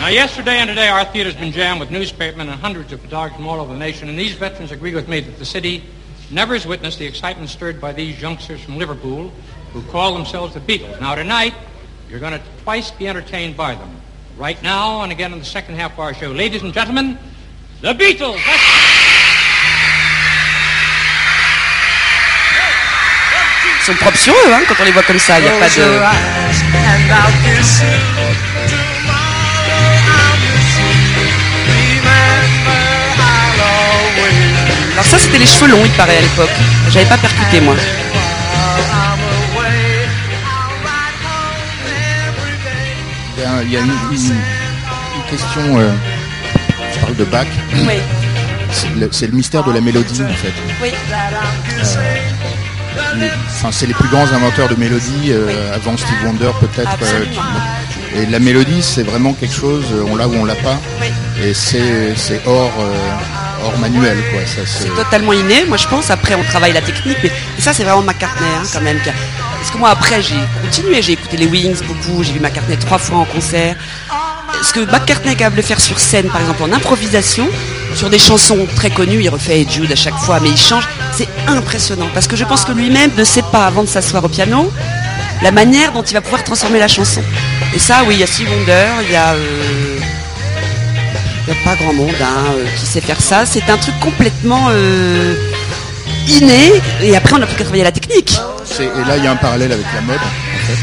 Now, 0.01 0.09
yesterday 0.09 0.59
and 0.59 0.67
today, 0.67 0.89
our 0.89 1.05
theater's 1.05 1.37
been 1.37 1.53
jammed 1.53 1.79
with 1.79 1.91
newspapermen 1.91 2.49
and 2.49 2.61
hundreds 2.61 2.93
of 2.93 3.01
photographers 3.01 3.37
from 3.37 3.47
all 3.47 3.61
over 3.61 3.73
the 3.73 3.79
nation, 3.79 4.09
and 4.09 4.19
these 4.19 4.33
veterans 4.33 4.73
agree 4.73 4.95
with 4.95 5.07
me 5.09 5.21
that 5.21 5.39
the 5.39 5.45
city 5.45 5.85
never 6.31 6.55
has 6.55 6.67
witnessed 6.67 6.99
the 6.99 7.07
excitement 7.07 7.51
stirred 7.51 7.81
by 7.81 7.93
these 7.93 8.21
youngsters 8.21 8.61
from 8.61 8.79
Liverpool 8.79 9.31
who 9.73 9.83
call 9.93 10.15
themselves 10.15 10.55
the 10.55 10.61
Beatles. 10.61 11.01
Now, 11.01 11.15
tonight, 11.15 11.55
you're 12.11 12.19
going 12.19 12.33
to 12.33 12.43
twice 12.65 12.91
be 12.91 13.07
entertained 13.07 13.57
by 13.57 13.75
them. 13.77 13.91
Right 14.37 14.61
now, 14.63 15.03
and 15.03 15.13
again 15.13 15.33
in 15.33 15.39
the 15.39 15.45
second 15.45 15.77
half 15.77 15.93
of 15.93 16.01
our 16.01 16.15
show. 16.15 16.33
Ladies 16.33 16.63
and 16.63 16.73
gentlemen, 16.73 17.19
the 17.81 17.93
Beatles! 17.93 18.41
Ils 23.83 23.87
sont 23.87 23.95
propres 23.95 24.16
sur 24.16 24.33
eux, 24.33 24.53
hein, 24.53 24.61
quand 24.68 24.77
on 24.81 24.85
les 24.85 24.92
voit 24.92 25.03
comme 25.03 25.18
ça. 25.18 25.40
Il 25.40 25.42
n'y 25.42 25.49
a 25.49 25.53
pas 25.55 25.68
de... 25.68 25.83
Alors 34.92 35.05
ça, 35.05 35.18
c'était 35.18 35.38
les 35.38 35.47
cheveux 35.47 35.68
longs, 35.68 35.85
il 35.85 35.90
paraît, 35.90 36.16
à 36.16 36.21
l'époque. 36.21 36.51
J'avais 36.90 37.07
pas 37.07 37.18
percuté, 37.18 37.61
moi. 37.61 37.75
Il 43.64 43.73
y 43.73 43.77
a, 43.77 43.81
une, 43.81 43.90
question... 45.29 45.81
Euh, 45.81 45.90
je 46.95 46.99
parle 47.01 47.16
de 47.16 47.25
Bach. 47.25 47.49
Oui. 47.75 47.99
C'est 49.11 49.27
le, 49.27 49.33
mystère 49.33 49.64
de 49.64 49.73
la 49.73 49.81
mélodie, 49.81 50.23
en 50.23 50.29
fait. 50.35 50.53
Oui. 50.81 50.92
Euh, 51.11 52.42
enfin, 53.49 53.71
c'est 53.73 53.87
les 53.87 53.95
plus 53.95 54.09
grands 54.09 54.27
inventeurs 54.33 54.69
de 54.69 54.75
mélodie, 54.75 55.31
euh, 55.31 55.75
avant 55.75 55.97
Steve 55.97 56.25
Wonder 56.25 56.51
peut-être. 56.61 56.91
et 58.15 58.27
la 58.27 58.39
mélodie, 58.39 58.83
c'est 58.83 59.03
vraiment 59.03 59.33
quelque 59.35 59.55
chose, 59.55 59.87
on 60.07 60.17
l'a 60.17 60.29
ou 60.29 60.35
on 60.35 60.45
l'a 60.45 60.57
pas. 60.57 60.79
Et 61.43 61.55
c'est 61.55 62.41
hors, 62.47 62.73
hors 63.65 63.79
manuel. 63.79 64.19
C'est 64.67 64.95
totalement 64.95 65.33
inné, 65.33 65.65
moi 65.67 65.77
je 65.77 65.89
pense. 65.89 66.11
Après, 66.11 66.35
on 66.35 66.45
travaille 66.45 66.73
la 66.73 66.83
technique, 66.83 67.19
mais 67.23 67.33
ça, 67.59 67.73
c'est 67.73 67.85
vraiment 67.85 68.03
McCartney 68.03 68.47
hein, 68.57 68.63
quand 68.73 68.81
même. 68.81 68.99
Parce 69.05 69.71
que 69.71 69.79
moi, 69.79 69.91
après, 69.91 70.21
j'ai 70.21 70.35
continué, 70.61 71.03
j'ai 71.03 71.13
écouté 71.13 71.37
les 71.37 71.47
Wings 71.47 71.81
beaucoup, 71.87 72.23
j'ai 72.23 72.33
vu 72.33 72.41
McCartney 72.41 72.77
trois 72.77 72.99
fois 72.99 73.19
en 73.19 73.25
concert. 73.25 73.77
Ce 74.62 74.72
que 74.72 74.81
McCartney 74.81 75.33
est 75.33 75.37
capable 75.37 75.57
de 75.57 75.62
faire 75.62 75.81
sur 75.81 75.98
scène, 75.98 76.29
par 76.29 76.40
exemple 76.40 76.62
en 76.62 76.72
improvisation, 76.72 77.48
sur 77.94 78.09
des 78.09 78.18
chansons 78.18 78.66
très 78.77 78.90
connues, 78.90 79.20
il 79.20 79.29
refait 79.29 79.66
Jude 79.68 79.90
à 79.90 79.96
chaque 79.96 80.16
fois, 80.16 80.38
mais 80.40 80.51
il 80.51 80.57
change, 80.57 80.88
c'est 81.12 81.29
impressionnant. 81.48 82.09
Parce 82.14 82.27
que 82.27 82.37
je 82.37 82.44
pense 82.44 82.64
que 82.64 82.72
lui-même 82.72 83.11
ne 83.16 83.25
sait 83.25 83.42
pas, 83.51 83.66
avant 83.66 83.83
de 83.83 83.88
s'asseoir 83.88 84.25
au 84.25 84.29
piano, 84.29 84.72
la 85.42 85.51
manière 85.51 85.92
dont 85.92 86.03
il 86.03 86.14
va 86.14 86.20
pouvoir 86.20 86.44
transformer 86.44 86.79
la 86.79 86.88
chanson. 86.88 87.22
Et 87.75 87.79
ça, 87.79 88.05
oui, 88.07 88.14
il 88.14 88.20
y 88.20 88.22
a 88.22 88.27
Steve 88.27 88.48
Wonder, 88.51 88.87
il 89.05 89.12
y 89.12 89.16
a... 89.16 89.33
Euh, 89.33 89.98
il 91.44 91.53
n'y 91.53 91.61
a 91.61 91.64
pas 91.64 91.75
grand 91.75 91.92
monde 91.92 92.14
hein, 92.20 92.53
euh, 92.55 92.64
qui 92.79 92.87
sait 92.87 93.01
faire 93.01 93.20
ça. 93.20 93.44
C'est 93.44 93.68
un 93.68 93.77
truc 93.77 93.98
complètement 93.98 94.68
euh, 94.70 95.35
inné. 96.29 96.72
Et 97.01 97.16
après, 97.16 97.35
on 97.35 97.38
n'a 97.38 97.46
plus 97.46 97.57
qu'à 97.57 97.64
travailler 97.64 97.83
la 97.83 97.90
technique. 97.90 98.38
Et 98.79 99.09
là, 99.09 99.16
il 99.16 99.25
y 99.25 99.27
a 99.27 99.33
un 99.33 99.37
parallèle 99.37 99.72
avec 99.72 99.87
la 99.92 100.03
mode, 100.03 100.16
en 100.16 100.66
fait, 100.66 100.79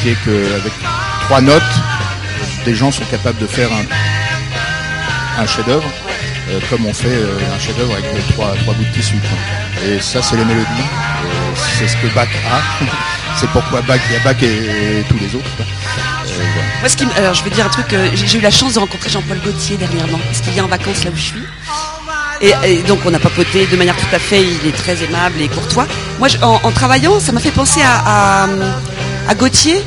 qui 0.00 0.10
est 0.10 0.16
qu'avec 0.24 0.72
trois 1.26 1.40
notes, 1.40 1.62
des 2.64 2.74
gens 2.74 2.90
sont 2.90 3.04
capables 3.04 3.38
de 3.38 3.46
faire 3.46 3.68
un, 5.38 5.46
chef-d'œuvre, 5.46 5.88
euh, 6.50 6.60
comme 6.70 6.86
on 6.86 6.94
fait 6.94 7.08
un 7.54 7.58
chef-d'œuvre 7.58 7.92
avec 7.92 8.04
trois, 8.28 8.54
trois 8.62 8.74
bouts 8.74 8.84
de 8.84 8.92
tissu. 8.92 9.16
Et 9.86 10.00
ça, 10.00 10.22
c'est 10.22 10.36
les 10.36 10.44
mélodies. 10.44 10.66
C'est 11.78 11.88
ce 11.88 11.96
que 11.96 12.06
Bach 12.14 12.28
a. 12.50 12.84
c'est 13.36 13.48
pourquoi 13.50 13.82
Bach, 13.82 14.00
il 14.08 14.14
y 14.14 14.16
a 14.16 14.20
Bach 14.20 14.42
et, 14.42 15.04
tous 15.08 15.18
les 15.18 15.34
autres. 15.34 15.50
Moi, 16.80 16.88
ce 16.88 16.96
qui, 16.96 17.04
alors, 17.16 17.34
je 17.34 17.44
vais 17.44 17.50
dire 17.50 17.66
un 17.66 17.70
truc. 17.70 17.92
Euh, 17.92 18.08
j'ai 18.14 18.38
eu 18.38 18.40
la 18.40 18.50
chance 18.50 18.74
de 18.74 18.78
rencontrer 18.78 19.10
Jean-Paul 19.10 19.38
Gaultier 19.44 19.76
dernièrement, 19.76 20.18
parce 20.26 20.40
qu'il 20.40 20.52
vient 20.52 20.64
en 20.64 20.68
vacances 20.68 21.04
là 21.04 21.10
où 21.10 21.16
je 21.16 21.22
suis. 21.22 21.44
Et, 22.40 22.82
donc, 22.82 22.98
on 23.06 23.14
a 23.14 23.18
papoté 23.18 23.66
de 23.66 23.76
manière 23.76 23.96
tout 23.96 24.14
à 24.14 24.18
fait. 24.18 24.42
Il 24.42 24.68
est 24.68 24.76
très 24.76 25.02
aimable 25.02 25.40
et 25.40 25.48
courtois. 25.48 25.86
Moi, 26.18 26.28
en, 26.42 26.70
travaillant, 26.72 27.18
ça 27.20 27.32
m'a 27.32 27.40
fait 27.40 27.50
penser 27.50 27.80
à, 27.82 28.46
à, 29.28 29.34
Gauthier. 29.34 29.82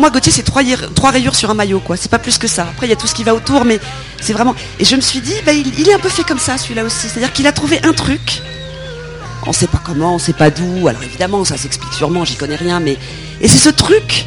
Pour 0.00 0.08
moi, 0.08 0.14
Gauthier, 0.14 0.32
c'est 0.32 0.44
trois, 0.44 1.10
rayures 1.10 1.34
sur 1.34 1.50
un 1.50 1.54
maillot, 1.54 1.78
quoi. 1.78 1.94
C'est 1.94 2.10
pas 2.10 2.18
plus 2.18 2.38
que 2.38 2.46
ça. 2.46 2.62
Après, 2.62 2.86
il 2.86 2.88
y 2.88 2.92
a 2.94 2.96
tout 2.96 3.06
ce 3.06 3.14
qui 3.14 3.22
va 3.22 3.34
autour, 3.34 3.66
mais 3.66 3.78
c'est 4.18 4.32
vraiment. 4.32 4.54
Et 4.78 4.86
je 4.86 4.96
me 4.96 5.02
suis 5.02 5.20
dit, 5.20 5.34
bah, 5.44 5.52
il, 5.52 5.86
est 5.86 5.92
un 5.92 5.98
peu 5.98 6.08
fait 6.08 6.22
comme 6.22 6.38
ça, 6.38 6.56
celui-là 6.56 6.84
aussi. 6.84 7.06
C'est-à-dire 7.06 7.34
qu'il 7.34 7.46
a 7.46 7.52
trouvé 7.52 7.80
un 7.82 7.92
truc. 7.92 8.40
On 9.46 9.52
sait 9.52 9.66
pas 9.66 9.78
comment, 9.84 10.14
on 10.14 10.18
sait 10.18 10.32
pas 10.32 10.48
d'où. 10.48 10.88
Alors 10.88 11.02
évidemment, 11.02 11.44
ça 11.44 11.58
s'explique 11.58 11.92
sûrement. 11.92 12.24
J'y 12.24 12.36
connais 12.36 12.56
rien, 12.56 12.80
mais 12.80 12.96
et 13.42 13.48
c'est 13.48 13.58
ce 13.58 13.68
truc 13.68 14.24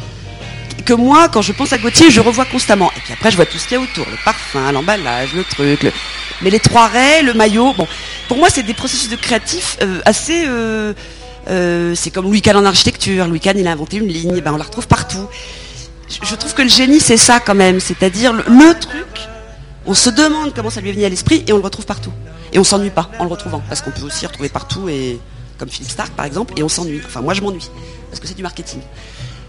que 0.86 0.92
moi, 0.92 1.28
quand 1.28 1.42
je 1.42 1.50
pense 1.50 1.72
à 1.72 1.78
Gauthier, 1.78 2.08
je 2.08 2.20
revois 2.20 2.44
constamment. 2.44 2.92
Et 2.96 3.00
puis 3.00 3.12
après, 3.12 3.32
je 3.32 3.36
vois 3.36 3.46
tout 3.46 3.58
ce 3.58 3.66
qu'il 3.66 3.76
y 3.76 3.80
a 3.80 3.82
autour, 3.82 4.06
le 4.08 4.16
parfum, 4.24 4.70
l'emballage, 4.70 5.34
le 5.34 5.42
truc. 5.42 5.92
Mais 6.40 6.50
les 6.50 6.60
trois 6.60 6.86
raies, 6.86 7.24
le 7.24 7.34
maillot, 7.34 7.72
bon, 7.72 7.88
pour 8.28 8.36
moi, 8.36 8.48
c'est 8.48 8.62
des 8.62 8.74
processus 8.74 9.08
de 9.08 9.16
créatif 9.16 9.76
euh, 9.82 9.98
assez... 10.04 10.44
Euh, 10.46 10.92
euh, 11.48 11.94
c'est 11.94 12.10
comme 12.10 12.24
Louis 12.24 12.42
Kahn 12.42 12.56
en 12.56 12.64
architecture. 12.64 13.26
Louis 13.26 13.40
Kahn, 13.40 13.58
il 13.58 13.66
a 13.66 13.72
inventé 13.72 13.98
une 13.98 14.08
ligne, 14.08 14.40
ben, 14.40 14.52
on 14.54 14.56
la 14.56 14.64
retrouve 14.64 14.86
partout. 14.86 15.26
Je, 16.08 16.34
trouve 16.34 16.54
que 16.54 16.62
le 16.62 16.68
génie, 16.68 17.00
c'est 17.00 17.16
ça 17.16 17.40
quand 17.40 17.54
même. 17.54 17.80
C'est-à-dire 17.80 18.32
le, 18.32 18.78
truc, 18.78 19.28
on 19.86 19.94
se 19.94 20.10
demande 20.10 20.52
comment 20.54 20.70
ça 20.70 20.80
lui 20.80 20.90
est 20.90 20.92
venu 20.92 21.04
à 21.04 21.08
l'esprit 21.08 21.44
et 21.46 21.52
on 21.52 21.58
le 21.58 21.62
retrouve 21.62 21.86
partout. 21.86 22.12
Et 22.52 22.58
on 22.58 22.64
s'ennuie 22.64 22.90
pas 22.90 23.10
en 23.18 23.24
le 23.24 23.30
retrouvant. 23.30 23.62
Parce 23.68 23.82
qu'on 23.82 23.90
peut 23.90 24.04
aussi 24.04 24.26
retrouver 24.26 24.48
partout, 24.48 24.88
et 24.88 25.18
comme 25.58 25.68
Philippe 25.68 25.90
Stark 25.90 26.12
par 26.12 26.26
exemple, 26.26 26.54
et 26.56 26.62
on 26.62 26.68
s'ennuie. 26.68 27.00
Enfin, 27.04 27.20
moi, 27.20 27.34
je 27.34 27.40
m'ennuie. 27.40 27.70
Parce 28.10 28.20
que 28.20 28.26
c'est 28.26 28.36
du 28.36 28.42
marketing. 28.42 28.80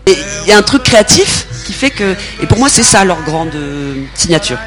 Il 0.08 0.48
y 0.48 0.52
a 0.52 0.58
un 0.58 0.62
truc 0.62 0.84
créatif 0.84 1.48
qui 1.66 1.74
fait 1.74 1.90
que, 1.90 2.16
et 2.42 2.46
pour 2.46 2.60
moi 2.60 2.70
c'est 2.70 2.84
ça 2.84 3.04
leur 3.06 3.24
grande 3.24 3.56
euh, 3.56 4.04
signature. 4.14 4.60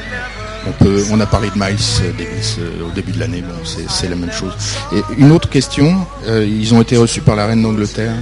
On, 1.10 1.20
a 1.20 1.26
parlé 1.26 1.48
de 1.48 1.54
Miles 1.54 2.14
Davis 2.18 2.56
euh, 2.58 2.88
au 2.88 2.90
début 2.90 3.12
de 3.12 3.20
l'année, 3.20 3.40
bon, 3.42 3.54
c'est 3.64 4.08
la 4.08 4.16
même 4.16 4.32
chose. 4.32 4.52
Et 4.92 5.00
une 5.16 5.32
autre 5.32 5.48
question, 5.48 6.04
euh, 6.26 6.44
ils 6.44 6.74
ont 6.74 6.82
été 6.82 6.96
reçus 6.96 7.20
par 7.20 7.36
la 7.36 7.46
reine 7.46 7.62
d'Angleterre. 7.62 8.14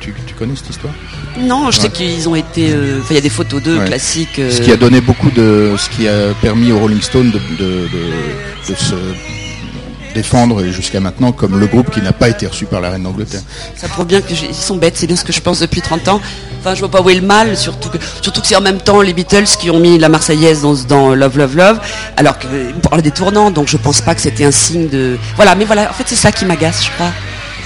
Tu, 0.00 0.14
tu, 0.26 0.34
connais 0.34 0.54
cette 0.56 0.70
histoire 0.70 0.94
Non, 1.38 1.70
je 1.70 1.80
sais 1.80 1.88
qu'ils 1.90 2.28
ont 2.28 2.34
été. 2.34 2.74
il 3.10 3.14
y 3.14 3.18
a 3.18 3.20
des 3.20 3.28
photos 3.28 3.62
d'eux 3.62 3.78
classiques. 3.84 4.40
Ce 4.50 4.60
qui 4.60 4.72
a 4.72 4.76
donné 4.76 5.00
beaucoup 5.00 5.30
de. 5.30 5.74
Ce 5.78 5.88
qui 5.90 6.08
a 6.08 6.34
permis 6.40 6.72
aux 6.72 6.78
Rolling 6.78 7.00
Stones 7.00 7.30
de, 7.30 7.38
de, 7.58 7.88
de 8.68 8.74
se 8.74 8.94
défendre 10.14 10.64
jusqu'à 10.66 11.00
maintenant 11.00 11.32
comme 11.32 11.58
le 11.58 11.66
groupe 11.66 11.90
qui 11.90 12.02
n'a 12.02 12.12
pas 12.12 12.28
été 12.28 12.46
reçu 12.46 12.66
par 12.66 12.80
la 12.80 12.90
reine 12.90 13.04
d'Angleterre. 13.04 13.42
Ça 13.76 13.88
prouve 13.88 14.06
bien 14.06 14.20
qu'ils 14.20 14.54
sont 14.54 14.76
bêtes, 14.76 14.96
c'est 14.96 15.06
bien 15.06 15.16
ce 15.16 15.24
que 15.24 15.32
je 15.32 15.40
pense 15.40 15.60
depuis 15.60 15.80
30 15.80 16.08
ans. 16.08 16.20
Enfin, 16.60 16.74
je 16.74 16.80
vois 16.80 16.90
pas 16.90 17.00
où 17.00 17.08
est 17.08 17.14
le 17.14 17.26
mal, 17.26 17.56
surtout 17.56 17.88
que, 17.88 17.98
surtout 18.20 18.40
que 18.40 18.46
c'est 18.46 18.56
en 18.56 18.60
même 18.60 18.80
temps 18.80 19.00
les 19.00 19.12
Beatles 19.12 19.44
qui 19.60 19.70
ont 19.70 19.78
mis 19.78 19.96
la 19.98 20.08
Marseillaise 20.08 20.62
dans, 20.62 20.74
dans 20.74 21.14
Love 21.14 21.38
Love 21.38 21.56
Love, 21.56 21.80
alors 22.16 22.38
que 22.38 22.46
vous 22.48 22.80
parlez 22.80 23.02
des 23.02 23.12
tournants, 23.12 23.50
donc 23.50 23.68
je 23.68 23.76
pense 23.76 24.00
pas 24.00 24.14
que 24.14 24.20
c'était 24.20 24.44
un 24.44 24.50
signe 24.50 24.88
de. 24.88 25.18
Voilà, 25.36 25.54
mais 25.54 25.64
voilà, 25.64 25.88
en 25.88 25.92
fait 25.92 26.04
c'est 26.06 26.16
ça 26.16 26.32
qui 26.32 26.44
m'agace, 26.44 26.84
je 26.84 26.90
crois. 26.90 27.12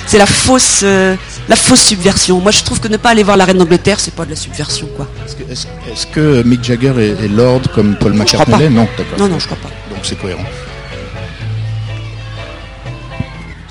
C'est 0.06 0.18
la 0.18 0.26
fausse, 0.26 0.80
euh, 0.82 1.16
la 1.48 1.56
fausse 1.56 1.82
subversion. 1.82 2.40
Moi, 2.40 2.50
je 2.50 2.62
trouve 2.62 2.80
que 2.80 2.88
ne 2.88 2.96
pas 2.96 3.10
aller 3.10 3.22
voir 3.22 3.36
la 3.36 3.44
reine 3.44 3.58
d'Angleterre, 3.58 4.00
c'est 4.00 4.14
pas 4.14 4.24
de 4.24 4.30
la 4.30 4.36
subversion, 4.36 4.88
quoi. 4.96 5.08
Est-ce 5.50 6.06
que, 6.06 6.42
Mick 6.42 6.64
Jagger 6.64 6.92
est, 6.98 7.28
Lord 7.28 7.62
comme 7.74 7.96
Paul 7.96 8.14
McCartney 8.14 8.70
Non, 8.70 8.88
Non, 9.18 9.28
non, 9.28 9.38
je 9.38 9.46
crois 9.46 9.58
pas. 9.58 9.70
Donc 9.90 10.00
c'est 10.02 10.18
cohérent. 10.18 10.44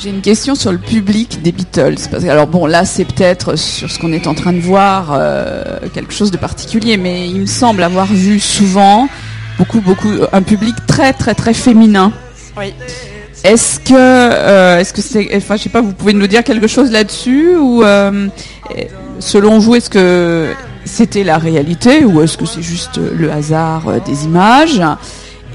J'ai 0.02 0.10
une 0.10 0.22
question 0.22 0.56
sur 0.56 0.72
le 0.72 0.80
public 0.80 1.44
des 1.44 1.52
Beatles. 1.52 1.96
Parce 2.10 2.24
que, 2.24 2.30
alors 2.30 2.48
bon, 2.48 2.66
là, 2.66 2.86
c'est 2.86 3.06
peut-être 3.06 3.56
sur 3.56 3.92
ce 3.92 4.00
qu'on 4.00 4.12
est 4.14 4.26
en 4.26 4.34
train 4.34 4.52
de 4.52 4.60
voir 4.60 5.12
euh, 5.14 5.78
quelque 5.94 6.12
chose 6.12 6.32
de 6.32 6.38
particulier, 6.38 6.98
mais 6.98 7.30
il 7.30 7.42
me 7.42 7.46
semble 7.46 7.84
avoir 7.84 8.08
vu 8.08 8.40
souvent 8.40 9.08
beaucoup, 9.60 9.80
beaucoup, 9.80 10.10
un 10.34 10.42
public 10.42 10.74
très, 10.88 11.14
très, 11.14 11.36
très 11.36 11.54
féminin. 11.54 12.12
Oui. 12.58 12.74
Est-ce 13.44 13.80
que, 13.80 13.94
euh, 13.94 14.80
est-ce 14.80 14.94
que 14.94 15.02
c'est, 15.02 15.36
enfin, 15.36 15.56
je 15.56 15.64
sais 15.64 15.70
pas, 15.70 15.82
vous 15.82 15.94
pouvez 15.94 16.14
nous 16.14 16.28
dire 16.28 16.44
quelque 16.44 16.68
chose 16.68 16.92
là-dessus 16.92 17.56
ou 17.56 17.84
euh, 17.84 18.28
selon 19.20 19.58
vous, 19.60 19.76
est-ce 19.76 19.90
que 19.90 20.54
c'était 20.86 21.24
la 21.24 21.38
réalité 21.38 22.06
ou 22.06 22.22
est-ce 22.22 22.38
que 22.38 22.46
c'est 22.46 22.62
juste 22.62 22.98
le 22.98 23.32
hasard 23.32 24.02
des 24.06 24.26
images? 24.26 24.82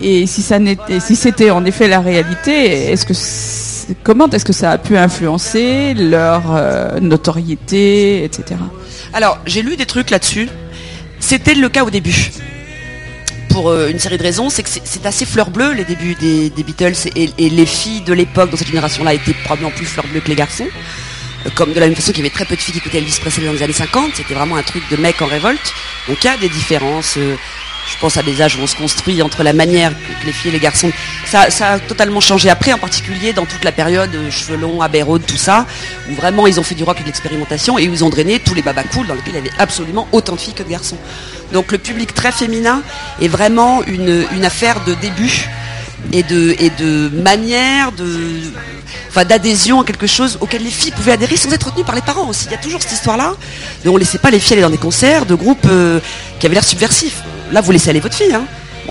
Et 0.03 0.27
si 0.27 0.43
ça 0.43 0.59
n'était, 0.59 1.01
si 1.01 1.17
c'était 1.17 1.51
en 1.51 1.65
effet 1.65 1.89
la 1.89 2.01
réalité, 2.01 2.91
est-ce 2.91 3.07
que 3.07 3.15
comment 4.03 4.29
est-ce 4.29 4.45
que 4.45 4.53
ça 4.53 4.73
a 4.73 4.79
pu 4.79 4.97
influencer 4.97 5.95
leur 5.95 6.43
euh, 6.55 7.01
notoriété, 7.01 8.25
etc. 8.25 8.61
Alors, 9.13 9.39
j'ai 9.47 9.63
lu 9.63 9.77
des 9.77 9.87
trucs 9.87 10.11
là-dessus. 10.11 10.49
C'était 11.21 11.55
le 11.55 11.69
cas 11.69 11.85
au 11.85 11.91
début. 11.91 12.31
Pour 13.57 13.71
euh, 13.71 13.89
une 13.89 13.99
série 13.99 14.19
de 14.19 14.23
raisons, 14.23 14.51
c'est 14.51 14.63
que 14.63 14.69
c'est- 14.69 15.07
assez 15.07 15.25
fleur 15.25 15.49
bleue 15.49 15.73
les 15.73 15.85
débuts 15.85 16.15
des, 16.15 16.51
Beatles 16.63 16.93
et, 17.17 17.31
les 17.39 17.65
filles 17.65 18.03
de 18.03 18.13
l'époque 18.13 18.51
dans 18.51 18.57
cette 18.59 18.67
génération-là 18.67 19.15
étaient 19.15 19.33
probablement 19.33 19.71
plus 19.71 19.87
fleur 19.87 20.07
bleue 20.09 20.21
que 20.21 20.29
les 20.29 20.35
garçons. 20.35 20.69
Euh, 21.47 21.49
Comme 21.55 21.73
de 21.73 21.81
la 21.81 21.87
même 21.87 21.95
façon 21.95 22.13
qu'il 22.13 22.19
y 22.23 22.27
avait 22.27 22.35
très 22.35 22.45
peu 22.45 22.55
de 22.55 22.61
filles 22.61 22.75
qui 22.75 22.81
écoutaient 22.81 22.99
Elvis 22.99 23.17
Presley 23.19 23.47
dans 23.47 23.55
les 23.55 23.63
années 23.63 23.73
50, 23.73 24.11
c'était 24.17 24.35
vraiment 24.35 24.57
un 24.57 24.63
truc 24.63 24.83
de 24.91 24.99
mec 24.99 25.23
en 25.23 25.27
révolte. 25.27 25.73
Donc 26.07 26.23
il 26.23 26.27
y 26.27 26.29
a 26.29 26.37
des 26.37 26.51
différences. 26.51 27.17
Je 27.87 27.99
pense 28.01 28.17
à 28.17 28.23
des 28.23 28.43
âges 28.43 28.57
où 28.57 28.63
on 28.63 28.67
se 28.67 28.77
construit 28.77 29.23
entre 29.23 29.43
la 29.43 29.53
manière 29.53 29.93
que 29.93 30.27
les 30.27 30.33
filles 30.33 30.51
et 30.51 30.55
les 30.55 30.61
garçons. 30.61 30.91
Ça, 31.25 31.47
a 31.61 31.79
totalement 31.79 32.21
changé 32.21 32.51
après, 32.51 32.73
en 32.73 32.79
particulier 32.79 33.33
dans 33.33 33.47
toute 33.47 33.65
la 33.65 33.73
période 33.73 34.15
euh, 34.15 34.31
cheveux 34.31 34.57
longs, 34.57 34.81
tout 35.27 35.37
ça, 35.37 35.67
où 36.11 36.15
vraiment 36.15 36.47
ils 36.47 36.59
ont 36.59 36.63
fait 36.63 36.75
du 36.75 36.85
rock 36.85 36.99
et 37.01 37.05
de 37.05 37.79
et 37.79 37.89
où 37.89 37.93
ils 37.93 38.05
ont 38.05 38.09
drainé 38.09 38.39
tous 38.39 38.55
les 38.55 38.63
babas 38.63 38.85
cool 38.85 39.07
dans 39.07 39.15
lesquels 39.15 39.35
il 39.35 39.45
y 39.45 39.49
avait 39.49 39.59
absolument 39.59 40.07
autant 40.13 40.35
de 40.35 40.41
filles 40.41 40.55
que 40.55 40.63
de 40.63 40.69
garçons. 40.69 40.99
Donc 41.53 41.73
le 41.73 41.79
public 41.79 42.15
très 42.15 42.33
féminin 42.33 42.83
est 43.21 43.29
vraiment 43.29 43.83
une, 43.85 44.45
affaire 44.45 44.85
de 44.85 44.95
début 44.95 45.49
et 46.13 46.23
de, 46.23 47.11
manière, 47.23 47.91
enfin, 49.09 49.25
d'adhésion 49.25 49.81
à 49.81 49.85
quelque 49.85 50.07
chose 50.07 50.39
auquel 50.41 50.63
les 50.63 50.71
filles 50.71 50.93
pouvaient 50.93 51.13
adhérer 51.13 51.37
sans 51.37 51.53
être 51.53 51.67
retenues 51.69 51.85
par 51.85 51.95
les 51.95 52.03
parents 52.03 52.29
aussi. 52.29 52.47
Il 52.47 52.53
y 52.53 52.55
a 52.55 52.59
toujours 52.59 52.83
cette 52.83 52.93
histoire-là. 52.93 53.35
On 53.87 53.97
laissait 53.97 54.19
pas 54.19 54.31
les 54.31 54.39
filles 54.39 54.55
aller 54.55 54.63
dans 54.63 54.71
des 54.71 54.77
concerts 54.79 55.27
de 55.27 55.35
groupes 55.35 55.67
euh, 55.67 56.01
qui 56.39 56.47
avaient 56.47 56.55
l'air 56.55 56.65
subversifs. 56.65 57.23
Là, 57.53 57.61
vous 57.61 57.73
laissez 57.73 57.91
aller 57.91 58.01
votre 58.01 58.17
fille. 58.17 58.33
Hein. 58.35 58.45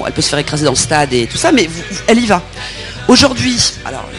Elle 0.06 0.12
peut 0.14 0.22
se 0.22 0.30
faire 0.30 0.40
écraser 0.40 0.66
dans 0.66 0.72
le 0.72 0.78
stade 0.78 1.14
et 1.14 1.26
tout 1.28 1.38
ça, 1.38 1.52
mais 1.52 1.70
elle 2.08 2.20
y 2.20 2.26
va. 2.26 2.42
Aujourd'hui, 3.08 3.56
alors 3.86 4.06
euh, 4.14 4.18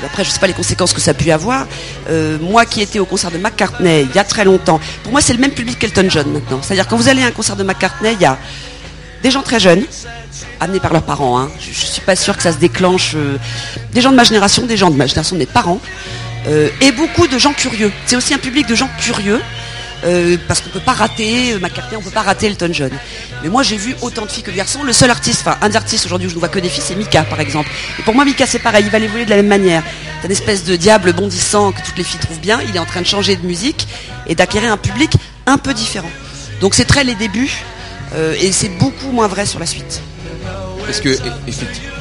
je, 0.00 0.04
après 0.06 0.24
je 0.24 0.30
sais 0.30 0.40
pas 0.40 0.48
les 0.48 0.52
conséquences 0.52 0.92
que 0.92 1.00
ça 1.00 1.12
a 1.12 1.14
pu 1.14 1.30
avoir. 1.30 1.66
euh, 2.10 2.38
moi 2.40 2.66
qui 2.66 2.82
étais 2.82 2.98
au 2.98 3.04
concert 3.06 3.30
de 3.30 3.38
McCartney 3.38 4.02
il 4.02 4.14
y 4.16 4.18
a 4.18 4.24
très 4.24 4.44
longtemps, 4.44 4.80
pour 5.04 5.12
moi 5.12 5.20
c'est 5.20 5.32
le 5.32 5.38
même 5.38 5.52
public 5.52 5.78
qu'Elton 5.78 6.06
John 6.10 6.30
maintenant. 6.32 6.60
C'est-à-dire 6.60 6.88
quand 6.88 6.96
vous 6.96 7.08
allez 7.08 7.22
à 7.22 7.26
un 7.26 7.30
concert 7.30 7.54
de 7.54 7.62
McCartney, 7.62 8.14
il 8.14 8.20
y 8.20 8.24
a 8.24 8.36
des 9.22 9.30
gens 9.30 9.42
très 9.42 9.60
jeunes, 9.60 9.84
amenés 10.60 10.80
par 10.80 10.92
leurs 10.92 11.04
parents. 11.04 11.38
hein. 11.38 11.48
Je, 11.60 11.72
je 11.72 11.86
suis 11.86 12.00
pas 12.02 12.16
sûre 12.16 12.36
que 12.36 12.42
ça 12.42 12.52
se 12.52 12.58
déclenche. 12.58 13.12
euh, 13.14 13.38
des 13.92 14.00
gens 14.00 14.10
de 14.10 14.16
ma 14.16 14.24
génération, 14.24 14.66
des 14.66 14.76
gens 14.76 14.90
de 14.90 14.96
ma 14.96 15.06
génération 15.06 15.36
de 15.36 15.40
mes 15.40 15.46
parents, 15.46 15.80
et 16.80 16.92
beaucoup 16.92 17.26
de 17.26 17.38
gens 17.38 17.52
curieux. 17.52 17.90
C'est 18.06 18.14
aussi 18.16 18.32
un 18.34 18.38
public 18.38 18.66
de 18.68 18.74
gens 18.74 18.88
curieux. 19.00 19.40
Euh, 20.06 20.36
parce 20.46 20.60
qu'on 20.60 20.70
peut 20.70 20.80
pas 20.80 20.92
rater 20.92 21.52
euh, 21.52 21.58
McCartney, 21.58 21.96
on 21.96 22.02
peut 22.02 22.10
pas 22.10 22.22
rater 22.22 22.46
Elton 22.46 22.70
John. 22.72 22.90
Mais 23.42 23.48
moi 23.48 23.62
j'ai 23.62 23.76
vu 23.76 23.94
autant 24.02 24.24
de 24.24 24.30
filles 24.30 24.42
que 24.42 24.50
de 24.50 24.56
garçons. 24.56 24.82
Le 24.82 24.92
seul 24.92 25.10
artiste, 25.10 25.40
enfin 25.40 25.58
un 25.62 25.68
des 25.68 25.76
artistes 25.76 26.06
aujourd'hui 26.06 26.28
où 26.28 26.30
je 26.30 26.34
ne 26.34 26.40
vois 26.40 26.48
que 26.48 26.58
des 26.58 26.68
filles, 26.68 26.84
c'est 26.86 26.94
Mika 26.94 27.24
par 27.24 27.40
exemple. 27.40 27.68
Et 27.98 28.02
pour 28.02 28.14
moi 28.14 28.24
Mika 28.24 28.46
c'est 28.46 28.58
pareil, 28.58 28.84
il 28.84 28.90
va 28.90 28.98
évoluer 28.98 29.24
de 29.24 29.30
la 29.30 29.36
même 29.36 29.48
manière. 29.48 29.82
C'est 30.20 30.26
une 30.26 30.32
espèce 30.32 30.64
de 30.64 30.76
diable 30.76 31.12
bondissant 31.12 31.72
que 31.72 31.82
toutes 31.82 31.98
les 31.98 32.04
filles 32.04 32.20
trouvent 32.20 32.40
bien. 32.40 32.60
Il 32.68 32.76
est 32.76 32.78
en 32.78 32.86
train 32.86 33.00
de 33.00 33.06
changer 33.06 33.36
de 33.36 33.46
musique 33.46 33.86
et 34.26 34.34
d'acquérir 34.34 34.72
un 34.72 34.76
public 34.76 35.12
un 35.46 35.58
peu 35.58 35.74
différent. 35.74 36.10
Donc 36.60 36.74
c'est 36.74 36.84
très 36.84 37.04
les 37.04 37.14
débuts 37.14 37.52
euh, 38.14 38.34
et 38.40 38.52
c'est 38.52 38.68
beaucoup 38.68 39.10
moins 39.10 39.26
vrai 39.26 39.46
sur 39.46 39.58
la 39.58 39.66
suite. 39.66 40.00
Parce 40.86 41.00
que, 41.00 41.08
effectivement, 41.48 41.96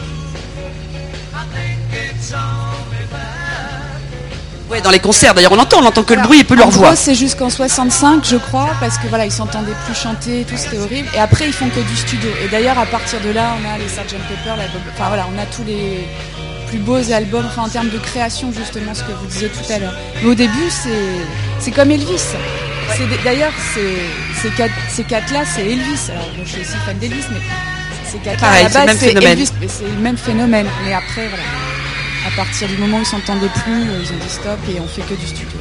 Ouais, 4.69 4.81
dans 4.81 4.89
les 4.89 4.99
concerts 4.99 5.35
d'ailleurs 5.35 5.51
on 5.51 5.55
l'entend, 5.57 5.77
on 5.79 5.83
n'entend 5.83 6.01
que 6.03 6.15
le 6.15 6.23
bruit 6.23 6.39
et 6.39 6.43
peu 6.43 6.55
leur 6.55 6.69
voix. 6.71 6.95
c'est 6.95 7.13
jusqu'en 7.13 7.49
65, 7.51 8.25
je 8.25 8.35
crois, 8.37 8.69
parce 8.79 8.97
que 8.97 9.07
voilà, 9.07 9.25
ils 9.25 9.31
s'entendaient 9.31 9.75
plus 9.85 9.93
chanter, 9.95 10.43
tout 10.49 10.57
c'était 10.57 10.79
horrible. 10.79 11.07
Et 11.15 11.19
après, 11.19 11.45
ils 11.45 11.53
font 11.53 11.69
que 11.69 11.79
du 11.79 11.95
studio. 11.95 12.29
Et 12.43 12.47
d'ailleurs, 12.47 12.79
à 12.79 12.87
partir 12.87 13.19
de 13.21 13.29
là, 13.29 13.53
on 13.61 13.73
a 13.73 13.77
les 13.77 13.87
Sgt 13.87 14.17
Pepper, 14.27 14.57
la 14.57 14.65
Bob- 14.67 14.81
enfin 14.93 15.07
voilà, 15.09 15.27
on 15.33 15.37
a 15.39 15.45
tous 15.45 15.63
les 15.65 16.07
plus 16.67 16.79
beaux 16.79 17.11
albums, 17.11 17.45
enfin 17.45 17.63
en 17.63 17.69
termes 17.69 17.89
de 17.89 17.99
création 17.99 18.51
justement, 18.51 18.95
ce 18.95 19.03
que 19.03 19.11
vous 19.11 19.27
disiez 19.27 19.49
tout 19.49 19.71
à 19.71 19.77
l'heure. 19.77 19.93
Mais 20.23 20.29
au 20.29 20.35
début, 20.35 20.69
c'est 20.69 20.89
c'est 21.59 21.71
comme 21.71 21.91
Elvis. 21.91 22.17
C'est 22.97 23.07
des- 23.07 23.17
D'ailleurs, 23.23 23.53
ces 23.75 23.95
ces 24.41 24.49
quatre 24.55 24.73
ces 24.89 25.03
quatre-là, 25.03 25.41
c'est 25.45 25.61
Elvis. 25.61 26.09
Alors, 26.09 26.25
moi, 26.35 26.43
je 26.43 26.49
suis 26.51 26.61
aussi 26.61 26.77
fan 26.87 26.97
d'Elvis, 26.97 27.23
mais 27.31 27.39
ces 28.11 28.17
quatre-là, 28.17 28.47
à 28.49 28.63
la 28.63 28.67
c'est 28.67 28.67
le 28.67 28.73
base, 28.73 28.85
même 28.87 28.97
c'est 28.97 29.07
phénomène. 29.09 29.31
Elvis, 29.33 29.51
c'est 29.67 29.83
le 29.95 30.01
même 30.01 30.17
phénomène. 30.17 30.67
Mais 30.85 30.93
après, 30.93 31.27
voilà. 31.27 31.43
À 32.25 32.31
partir 32.35 32.67
du 32.67 32.77
moment 32.77 32.97
où 32.97 33.01
ils 33.01 33.05
s'entendaient 33.05 33.49
plus, 33.63 33.81
euh, 33.83 33.99
ils 34.03 34.11
ont 34.11 34.17
dit 34.17 34.29
stop 34.29 34.59
et 34.69 34.79
on 34.79 34.87
fait 34.87 35.01
que 35.03 35.13
du 35.13 35.27
studio. 35.27 35.57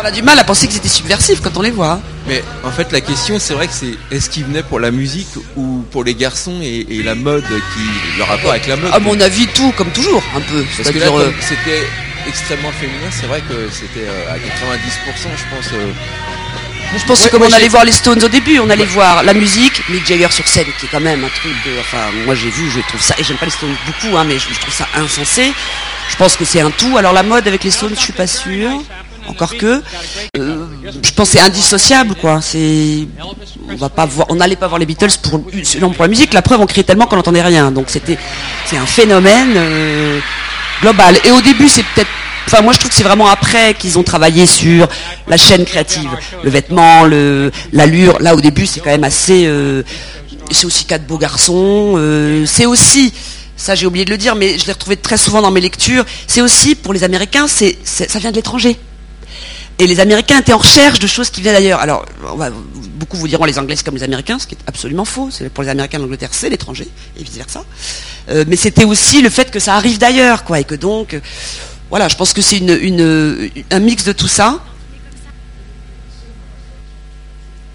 On 0.00 0.04
a 0.04 0.10
du 0.12 0.22
mal 0.22 0.38
à 0.38 0.44
penser 0.44 0.68
qu'ils 0.68 0.76
étaient 0.76 0.88
subversifs 0.88 1.40
quand 1.40 1.56
on 1.56 1.62
les 1.62 1.72
voit. 1.72 1.92
hein. 1.94 2.00
mais 2.28 2.44
en 2.62 2.70
fait, 2.70 2.92
la 2.92 3.00
question, 3.00 3.38
c'est 3.40 3.54
vrai 3.54 3.66
que 3.66 3.72
c'est 3.72 3.94
est-ce 4.12 4.30
qu'ils 4.30 4.44
venaient 4.44 4.62
pour 4.62 4.78
la 4.78 4.92
musique 4.92 5.26
ou 5.56 5.84
pour 5.90 6.04
les 6.04 6.14
garçons 6.14 6.60
et, 6.62 6.86
et 6.88 7.02
la 7.02 7.16
mode, 7.16 7.42
qui, 7.42 8.16
le 8.18 8.22
rapport 8.22 8.52
avec 8.52 8.68
la 8.68 8.76
mode 8.76 8.92
À 8.92 9.00
mon 9.00 9.18
avis, 9.20 9.48
tout 9.48 9.72
comme 9.72 9.90
toujours, 9.90 10.22
un 10.36 10.40
peu. 10.40 10.64
Parce 10.76 10.90
que 10.92 10.98
là, 11.00 11.06
euh, 11.08 11.32
c'était 11.40 11.82
extrêmement 12.28 12.70
féminin, 12.72 13.08
c'est 13.10 13.26
vrai 13.26 13.40
que 13.48 13.68
c'était 13.72 14.06
euh, 14.06 14.32
à 14.32 14.36
90%, 14.36 14.38
je 15.36 15.56
pense. 15.56 15.72
euh, 15.72 15.90
Je 16.96 17.04
pense 17.04 17.20
Ouais, 17.20 17.26
que 17.26 17.30
comme 17.32 17.42
on 17.42 17.52
allait 17.52 17.68
voir 17.68 17.84
les 17.84 17.92
Stones 17.92 18.22
au 18.24 18.28
début, 18.28 18.58
on 18.58 18.70
allait 18.70 18.84
voir 18.86 19.22
la 19.22 19.34
musique, 19.34 19.82
Mick 19.90 20.06
Jagger 20.06 20.28
sur 20.30 20.46
scène, 20.48 20.66
qui 20.78 20.86
est 20.86 20.88
quand 20.90 21.00
même 21.00 21.22
un 21.24 21.28
truc 21.28 21.52
de. 21.66 21.78
Enfin, 21.80 21.98
moi 22.24 22.34
j'ai 22.34 22.48
vu, 22.50 22.70
je 22.70 22.80
trouve 22.88 23.00
ça. 23.00 23.14
Et 23.18 23.24
j'aime 23.24 23.36
pas 23.36 23.44
les 23.46 23.52
Stones 23.52 23.74
beaucoup, 23.86 24.16
hein, 24.16 24.24
mais 24.24 24.38
je, 24.38 24.46
je 24.52 24.58
trouve 24.60 24.74
ça 24.74 24.88
insensé. 24.96 25.52
Je 26.10 26.16
pense 26.16 26.36
que 26.36 26.44
c'est 26.44 26.60
un 26.60 26.70
tout. 26.70 26.96
Alors 26.96 27.12
la 27.12 27.22
mode 27.22 27.46
avec 27.46 27.62
les 27.64 27.70
Stones, 27.70 27.92
je 27.94 28.00
suis 28.00 28.12
pas 28.12 28.26
sûre. 28.26 28.70
Encore 29.28 29.56
que. 29.58 29.82
Euh, 30.38 30.64
je 31.02 31.12
pense 31.12 31.30
que 31.30 31.38
c'est 31.38 31.44
indissociable, 31.44 32.14
quoi. 32.14 32.40
C'est. 32.40 33.06
On 33.68 33.76
va 33.76 33.90
pas 33.90 34.06
voir. 34.06 34.26
On 34.30 34.36
n'allait 34.36 34.56
pas 34.56 34.68
voir 34.68 34.78
les 34.78 34.86
Beatles 34.86 35.18
pour, 35.22 35.42
pour 35.44 36.02
la 36.02 36.08
musique. 36.08 36.32
La 36.32 36.40
preuve, 36.40 36.60
on 36.62 36.66
criait 36.66 36.84
tellement 36.84 37.04
qu'on 37.06 37.16
n'entendait 37.16 37.42
rien. 37.42 37.70
Donc 37.70 37.86
c'était. 37.90 38.16
C'est 38.64 38.78
un 38.78 38.86
phénomène 38.86 39.52
euh, 39.56 40.18
global. 40.80 41.18
Et 41.24 41.30
au 41.30 41.42
début, 41.42 41.68
c'est 41.68 41.84
peut-être 41.94 42.08
Enfin, 42.50 42.62
moi, 42.62 42.72
je 42.72 42.78
trouve 42.78 42.90
que 42.90 42.96
c'est 42.96 43.02
vraiment 43.02 43.28
après 43.28 43.74
qu'ils 43.74 43.98
ont 43.98 44.02
travaillé 44.02 44.46
sur 44.46 44.88
la 45.26 45.36
chaîne 45.36 45.66
créative, 45.66 46.08
le 46.42 46.48
vêtement, 46.48 47.04
l'allure. 47.74 48.16
Là, 48.20 48.34
au 48.34 48.40
début, 48.40 48.64
c'est 48.64 48.80
quand 48.80 48.88
même 48.88 49.04
assez. 49.04 49.44
euh, 49.44 49.82
c'est 50.50 50.64
aussi 50.64 50.86
quatre 50.86 51.06
beaux 51.06 51.18
garçons. 51.18 51.96
euh, 51.98 52.46
c'est 52.46 52.64
aussi. 52.64 53.12
Ça, 53.54 53.74
j'ai 53.74 53.86
oublié 53.86 54.06
de 54.06 54.10
le 54.10 54.16
dire, 54.16 54.34
mais 54.34 54.58
je 54.58 54.64
l'ai 54.64 54.72
retrouvé 54.72 54.96
très 54.96 55.18
souvent 55.18 55.42
dans 55.42 55.50
mes 55.50 55.60
lectures. 55.60 56.06
C'est 56.26 56.40
aussi 56.40 56.74
pour 56.74 56.94
les 56.94 57.04
Américains, 57.04 57.48
ça 57.48 58.18
vient 58.18 58.30
de 58.30 58.36
l'étranger. 58.36 58.78
Et 59.78 59.86
les 59.86 60.00
Américains 60.00 60.40
étaient 60.40 60.54
en 60.54 60.58
recherche 60.58 61.00
de 61.00 61.06
choses 61.06 61.28
qui 61.28 61.42
venaient 61.42 61.52
d'ailleurs. 61.52 61.80
Alors, 61.80 62.06
beaucoup 62.94 63.18
vous 63.18 63.28
diront 63.28 63.44
les 63.44 63.58
Anglais 63.58 63.76
comme 63.84 63.94
les 63.94 64.04
Américains, 64.04 64.38
ce 64.38 64.46
qui 64.46 64.54
est 64.54 64.64
absolument 64.66 65.04
faux. 65.04 65.28
Pour 65.52 65.64
les 65.64 65.68
Américains, 65.68 65.98
l'Angleterre 65.98 66.30
c'est 66.32 66.48
l'étranger 66.48 66.88
et 67.18 67.22
vice 67.22 67.36
versa. 67.36 67.62
Euh, 68.30 68.44
mais 68.48 68.56
c'était 68.56 68.84
aussi 68.84 69.20
le 69.22 69.30
fait 69.30 69.50
que 69.50 69.60
ça 69.60 69.74
arrive 69.74 69.98
d'ailleurs, 69.98 70.44
quoi, 70.44 70.60
et 70.60 70.64
que 70.64 70.74
donc, 70.74 71.18
voilà, 71.90 72.08
je 72.08 72.16
pense 72.16 72.32
que 72.32 72.42
c'est 72.42 72.60
un 73.70 73.78
mix 73.78 74.04
de 74.04 74.12
tout 74.12 74.28
ça. 74.28 74.60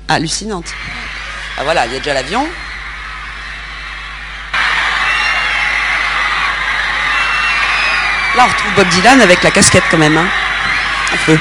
Hallucinante. 0.08 0.73
Ah 1.58 1.63
voilà, 1.63 1.86
il 1.88 1.93
y 1.93 1.95
a 1.95 1.99
déjà 1.99 2.13
l'avion. 2.13 2.47
Là, 8.36 8.45
on 8.45 8.47
retrouve 8.47 8.73
Bob 8.76 8.89
Dylan 8.89 9.21
avec 9.21 9.43
la 9.43 9.52
casquette 9.52 9.84
quand 9.91 9.97
même, 9.97 10.17
hein. 10.17 10.28
Un 11.13 11.17
peu. 11.26 11.38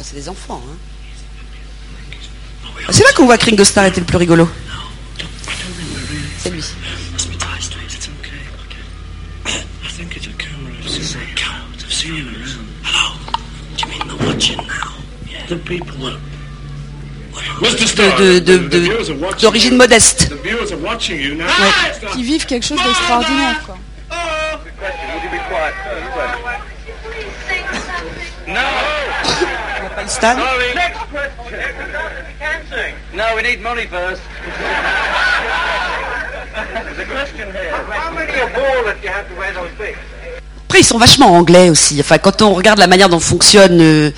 C'est 0.00 0.14
des 0.14 0.28
enfants, 0.28 0.62
hein. 0.66 0.76
Qu'on 3.18 3.26
voit 3.26 3.36
que 3.36 3.46
Ringo 3.46 3.64
Starr 3.64 3.86
était 3.86 3.98
le 3.98 4.06
plus 4.06 4.16
rigolo. 4.16 4.48
C'est 6.38 6.50
lui. 6.50 6.62
De- 18.18 18.38
de- 18.38 18.58
de- 18.68 18.88
d'origine 19.40 19.76
modeste. 19.76 20.30
Qui 22.12 22.22
vivent 22.22 22.46
quelque 22.46 22.64
chose 22.66 22.78
d'extraordinaire, 22.82 23.60
quoi. 23.66 23.76
Stan? 30.06 30.36
Après, 40.66 40.80
ils 40.80 40.84
sont 40.84 40.98
vachement 40.98 41.32
anglais 41.34 41.70
aussi. 41.70 41.96
Enfin, 41.98 42.18
quand 42.18 42.42
on 42.42 42.54
regarde 42.54 42.78
la 42.78 42.86
manière 42.86 43.08
dont 43.08 43.20
fonctionne 43.20 43.80
euh, 43.80 44.10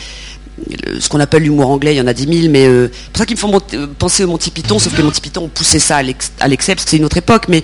ce 0.99 1.09
qu'on 1.09 1.21
appelle 1.21 1.45
l'humour 1.45 1.71
anglais, 1.71 1.95
il 1.95 1.99
y 1.99 2.01
en 2.01 2.07
a 2.07 2.13
10 2.13 2.41
000, 2.41 2.53
mais 2.53 2.67
euh, 2.67 2.91
c'est 2.93 3.13
pour 3.13 3.19
ça 3.19 3.27
qu'ils 3.27 3.37
me 3.37 3.41
font 3.41 3.61
euh, 3.75 3.87
penser 3.99 4.25
au 4.25 4.27
Monty 4.27 4.51
Python, 4.51 4.79
sauf 4.79 4.95
que 4.95 5.03
Monty 5.03 5.21
Python, 5.21 5.45
on 5.45 5.49
poussait 5.49 5.79
ça 5.79 5.97
à 5.97 6.03
l'excès, 6.03 6.75
parce 6.75 6.85
que 6.85 6.91
c'est 6.91 6.97
une 6.97 7.05
autre 7.05 7.17
époque, 7.17 7.45
mais 7.49 7.63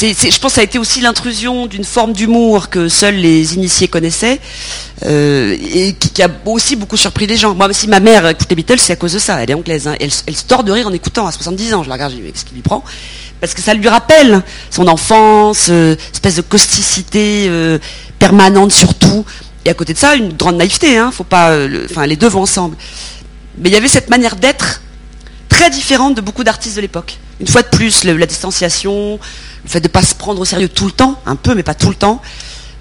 je 0.00 0.38
pense 0.38 0.52
que 0.52 0.54
ça 0.56 0.60
a 0.60 0.64
été 0.64 0.78
aussi 0.78 1.00
l'intrusion 1.00 1.66
d'une 1.66 1.84
forme 1.84 2.12
d'humour 2.12 2.68
que 2.68 2.88
seuls 2.88 3.14
les 3.14 3.54
initiés 3.54 3.86
connaissaient 3.86 4.40
euh, 5.04 5.56
et 5.74 5.92
qui, 5.92 6.22
a 6.22 6.28
aussi 6.46 6.76
beaucoup 6.76 6.96
surpris 6.96 7.26
les 7.26 7.36
gens. 7.36 7.54
Moi, 7.54 7.72
si 7.72 7.86
ma 7.86 8.00
mère 8.00 8.26
écoute 8.26 8.48
les 8.50 8.56
Beatles, 8.56 8.78
c'est 8.78 8.92
à 8.92 8.96
cause 8.96 9.12
de 9.12 9.18
ça. 9.18 9.42
Elle 9.42 9.50
est 9.50 9.54
anglaise. 9.54 9.86
hein. 9.86 9.94
Elle, 10.00 10.10
elle 10.26 10.36
se 10.36 10.44
tord 10.44 10.64
de 10.64 10.72
rire 10.72 10.88
en 10.88 10.92
écoutant 10.92 11.26
à 11.26 11.32
70 11.32 11.74
ans. 11.74 11.82
Je 11.84 11.88
la 11.88 11.94
regarde, 11.94 12.12
je 12.12 12.16
dis, 12.20 12.32
qu'est-ce 12.32 12.44
qui 12.44 12.54
lui 12.54 12.62
prend? 12.62 12.82
Parce 13.40 13.54
que 13.54 13.62
ça 13.62 13.74
lui 13.74 13.88
rappelle 13.88 14.42
son 14.70 14.88
enfance, 14.88 15.66
euh, 15.70 15.96
espèce 16.12 16.36
de 16.36 16.42
causticité 16.42 17.46
euh, 17.48 17.78
permanente 18.18 18.72
surtout. 18.72 19.24
Et 19.64 19.70
à 19.70 19.74
côté 19.74 19.92
de 19.94 19.98
ça, 19.98 20.14
une 20.16 20.32
grande 20.32 20.56
naïveté. 20.56 20.98
Hein. 20.98 21.10
Faut 21.12 21.24
pas, 21.24 21.50
euh, 21.50 21.86
les 22.06 22.16
deux 22.16 22.28
vont 22.28 22.42
ensemble. 22.42 22.76
Mais 23.58 23.68
il 23.68 23.72
y 23.72 23.76
avait 23.76 23.88
cette 23.88 24.10
manière 24.10 24.36
d'être 24.36 24.82
très 25.48 25.70
différente 25.70 26.14
de 26.14 26.20
beaucoup 26.20 26.44
d'artistes 26.44 26.76
de 26.76 26.80
l'époque. 26.80 27.18
Une 27.40 27.48
fois 27.48 27.62
de 27.62 27.68
plus, 27.68 28.04
la 28.04 28.26
distanciation, 28.26 29.18
le 29.64 29.68
fait 29.70 29.80
de 29.80 29.88
ne 29.88 29.92
pas 29.92 30.02
se 30.02 30.14
prendre 30.14 30.40
au 30.40 30.44
sérieux 30.44 30.68
tout 30.68 30.86
le 30.86 30.92
temps, 30.92 31.20
un 31.26 31.36
peu, 31.36 31.54
mais 31.54 31.62
pas 31.62 31.74
tout 31.74 31.88
le 31.88 31.94
temps. 31.94 32.22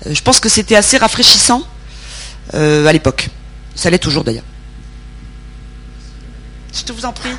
euh, 0.05 0.13
je 0.13 0.21
pense 0.21 0.39
que 0.39 0.49
c'était 0.49 0.75
assez 0.75 0.97
rafraîchissant 0.97 1.63
euh, 2.53 2.85
à 2.85 2.93
l'époque. 2.93 3.29
Ça 3.75 3.89
l'est 3.89 3.99
toujours 3.99 4.23
d'ailleurs. 4.23 4.43
Je 6.73 6.83
te 6.83 6.91
vous 6.91 7.05
en 7.05 7.13
prie. 7.13 7.29